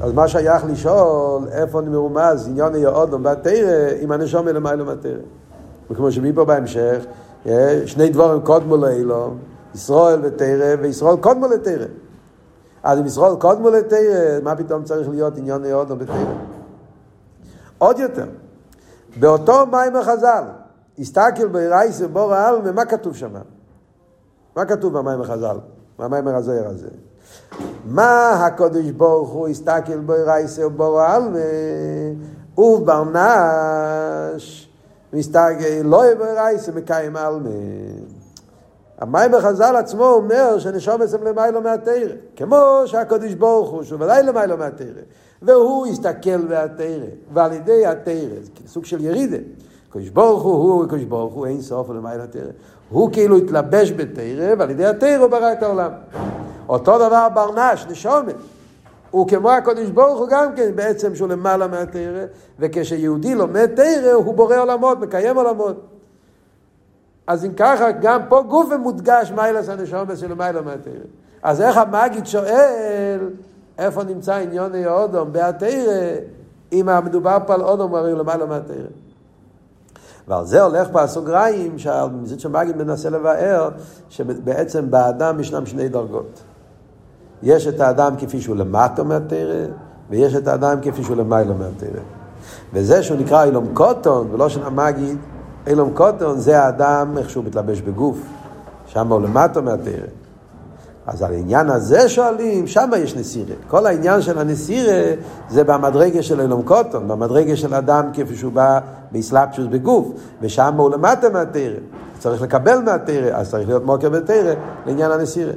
אז 0.00 0.12
מה 0.12 0.28
שייך 0.28 0.64
לשאול 0.64 1.48
איפה 1.52 1.80
מרומז 1.80 2.48
עניון 2.48 2.74
יאודום 2.74 3.22
בתרא 3.22 3.90
אם 4.02 4.12
הנשום 4.12 4.48
למעלה 4.48 4.84
מהתרא. 4.84 5.20
וכמו 5.90 6.12
שמפה 6.12 6.44
בהמשך, 6.44 7.04
שני 7.86 8.08
דבורים 8.08 8.40
קודמו 8.40 8.76
לאילום, 8.76 9.38
ישראל 9.74 10.20
ותרא, 10.22 10.76
וישראל 10.80 11.16
קודמו 11.16 11.46
לתרא. 11.46 11.86
אז 12.82 12.98
אם 12.98 13.06
ישראל 13.06 13.36
קודמו 13.36 13.70
לתרא, 13.70 14.40
מה 14.42 14.56
פתאום 14.56 14.84
צריך 14.84 15.08
להיות 15.08 15.38
עניון 15.38 15.64
יאודום 15.64 15.98
בתרא? 15.98 16.14
עוד 17.78 17.98
יותר, 17.98 18.26
באותו 19.20 19.66
מים 19.66 19.96
החז"ל, 19.96 20.44
הסתכל 20.98 21.46
ברייס 21.46 22.00
ובור 22.00 22.34
העלמה, 22.34 22.72
מה 22.72 22.84
כתוב 22.84 23.16
שם? 23.16 23.30
מה 24.56 24.64
כתוב 24.64 24.98
במים 24.98 25.20
החז"ל? 25.20 25.56
במים 25.98 26.28
הרזויר 26.28 26.68
הזה? 26.68 26.88
מה 27.84 28.46
הקודש 28.46 28.90
ברוך 28.90 29.30
הוא 29.30 29.48
הסתכל 29.48 29.98
בו 29.98 30.12
רייסה 30.26 30.66
ובור 30.66 31.00
העלמה? 31.00 31.38
וברנש 32.58 34.68
מסתגל 35.12 35.82
לא 35.84 36.12
יבוא 36.12 36.26
רייסה 36.26 36.72
מקיים 36.72 37.16
עלמה. 37.16 37.50
המים 39.00 39.32
בחז"ל 39.32 39.76
עצמו 39.76 40.04
אומר 40.04 40.58
שנשום 40.58 41.02
אצלם 41.02 41.24
למיילו 41.24 41.60
מהתרא, 41.60 42.14
כמו 42.36 42.82
שהקודש 42.86 43.34
ברוך 43.34 43.70
הוא, 43.70 43.82
שהוא 43.82 44.02
ודאי 44.02 44.22
למיילו 44.22 44.56
מהתרא, 44.56 44.86
והוא 45.42 45.86
הסתכל 45.86 46.36
מהתרא, 46.48 47.06
ועל 47.32 47.52
ידי 47.52 47.86
התרא, 47.86 48.40
זה 48.42 48.50
סוג 48.66 48.84
של 48.84 49.04
ירידה. 49.04 49.36
קודש 49.92 50.08
ברוך 50.08 50.42
הוא, 50.42 50.72
הוא 50.72 50.88
קודש 50.88 51.04
ברוך 51.04 51.34
הוא, 51.34 51.46
אין 51.46 51.62
סוף 51.62 51.90
למיילו 51.90 52.24
התרא. 52.24 52.50
הוא 52.90 53.12
כאילו 53.12 53.36
התלבש 53.36 53.92
בתרא, 53.92 54.54
ועל 54.58 54.70
ידי 54.70 54.86
התרא 54.86 55.16
הוא 55.16 55.26
ברא 55.26 55.52
את 55.52 55.62
העולם. 55.62 55.90
אותו 56.70 56.98
דבר 56.98 57.28
ברנש, 57.34 57.86
נשומת. 57.90 58.34
הוא 59.10 59.28
כמו 59.28 59.50
הקודש 59.50 59.88
ברוך 59.88 60.18
הוא 60.18 60.28
גם 60.28 60.54
כן, 60.56 60.70
בעצם 60.74 61.14
שהוא 61.14 61.28
למעלה 61.28 61.66
מהתרא, 61.66 62.24
וכשיהודי 62.58 63.34
לומד 63.34 63.66
תרא, 63.76 64.12
הוא 64.12 64.34
בורא 64.34 64.56
עולמות, 64.56 65.00
מקיים 65.00 65.36
עולמות. 65.36 65.80
אז 67.26 67.44
אם 67.44 67.52
ככה, 67.56 67.90
גם 67.90 68.20
פה 68.28 68.42
גוף 68.48 68.68
מודגש 68.82 69.30
מיילס 69.30 69.68
הנשומת 69.68 70.18
של 70.18 70.30
למעלה 70.30 70.60
מהתרא. 70.60 70.92
אז 71.42 71.60
איך 71.60 71.76
המגיד 71.76 72.26
שואל, 72.26 73.30
איפה 73.78 74.02
נמצא 74.04 74.34
עניון 74.34 74.72
אודום 74.86 75.32
בהתרא, 75.32 76.16
אם 76.72 76.88
המדובר 76.88 77.38
פה 77.46 77.54
על 77.54 77.62
אודום, 77.62 77.94
הרי 77.94 78.12
למעלה 78.12 78.46
מהתרא. 78.46 78.76
ועל 80.28 80.44
זה 80.44 80.62
הולך 80.62 80.88
פה 80.92 81.02
הסוגריים, 81.02 81.78
שהמזית 81.78 82.40
שמגיד 82.40 82.76
מנסה 82.76 83.10
לבאר, 83.10 83.70
שבעצם 84.10 84.90
באדם 84.90 85.40
ישנם 85.40 85.66
שני 85.66 85.88
דרגות. 85.88 86.40
יש 87.42 87.66
את 87.66 87.80
האדם 87.80 88.14
כפי 88.18 88.40
שהוא 88.40 88.56
למטה 88.56 89.02
מהתרא, 89.02 89.66
ויש 90.10 90.34
את 90.34 90.48
האדם 90.48 90.78
כפי 90.82 91.04
שהוא 91.04 91.16
למעלה 91.16 91.54
מהתרא. 91.54 92.00
וזה 92.72 93.02
שהוא 93.02 93.18
נקרא 93.18 93.44
אילום 93.44 93.66
קוטון, 93.74 94.28
ולא 94.32 94.48
של 94.48 94.62
המגיד, 94.62 95.18
אילום 95.66 95.90
קוטון 95.94 96.38
זה 96.38 96.62
האדם 96.62 97.18
איך 97.18 97.30
שהוא 97.30 97.44
מתלבש 97.44 97.80
בגוף, 97.80 98.18
שם 98.86 99.12
הוא 99.12 99.22
למטה 99.22 99.60
מהתרא. 99.60 100.06
אז 101.06 101.22
על 101.22 101.32
העניין 101.32 101.70
הזה 101.70 102.08
שואלים, 102.08 102.66
שם 102.66 102.90
יש 102.96 103.16
נסירה. 103.16 103.54
כל 103.68 103.86
העניין 103.86 104.22
של 104.22 104.38
הנסירה 104.38 105.14
זה 105.50 105.64
במדרגה 105.64 106.22
של 106.22 106.40
אילום 106.40 106.62
קוטון, 106.62 107.08
במדרגה 107.08 107.56
של 107.56 107.74
אדם 107.74 108.10
כפי 108.12 108.36
שהוא 108.36 108.52
בא 108.52 108.80
באסלאפשוס 109.12 109.66
בגוף, 109.70 110.08
ושם 110.40 110.74
הוא 110.76 110.90
למטה 110.90 111.28
מהתרא. 111.28 111.76
צריך 112.18 112.42
לקבל 112.42 112.78
מהתרא, 112.78 113.36
אז 113.36 113.50
צריך 113.50 113.68
להיות 113.68 113.84
מוקר 113.84 114.08
בתרא 114.08 114.54
לעניין 114.86 115.10
הנסירה. 115.10 115.52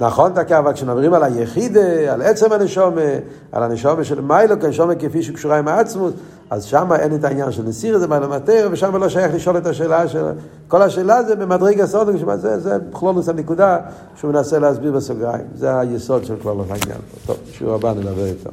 נכון, 0.00 0.32
תקע, 0.34 0.58
אבל 0.58 0.72
כשמדברים 0.72 1.14
על 1.14 1.22
היחידה, 1.22 2.12
על 2.12 2.22
עצם 2.22 2.52
הנשומה, 2.52 3.00
על 3.52 3.62
הנשומה 3.62 4.04
של 4.04 4.20
מיילו, 4.20 4.60
כנשומה 4.60 4.94
כפי 4.94 5.22
שקשורה 5.22 5.58
עם 5.58 5.68
העצמות, 5.68 6.14
אז 6.50 6.64
שם 6.64 6.92
אין 6.92 7.14
את 7.14 7.24
העניין 7.24 7.52
של 7.52 7.62
נסיר, 7.62 7.98
זה 7.98 8.06
מיילו 8.06 8.28
מטר, 8.28 8.68
ושם 8.72 8.96
לא 8.96 9.08
שייך 9.08 9.34
לשאול 9.34 9.58
את 9.58 9.66
השאלה 9.66 10.08
של... 10.08 10.24
כל 10.68 10.82
השאלה 10.82 11.22
זה 11.22 11.36
במדרגה 11.36 11.86
סודו, 11.86 12.36
זה, 12.36 12.58
זה 12.58 12.78
בכלולוס 12.78 13.28
הנקודה 13.28 13.78
שהוא 14.16 14.32
מנסה 14.32 14.58
להסביר 14.58 14.92
בסוגריים. 14.92 15.46
זה 15.54 15.78
היסוד 15.78 16.24
של 16.24 16.34
כלולוס 16.42 16.66
העניין. 16.70 17.00
טוב, 17.26 17.36
שיעור 17.52 17.74
הבא 17.74 17.92
נדבר 17.92 18.24
איתו. 18.24 18.50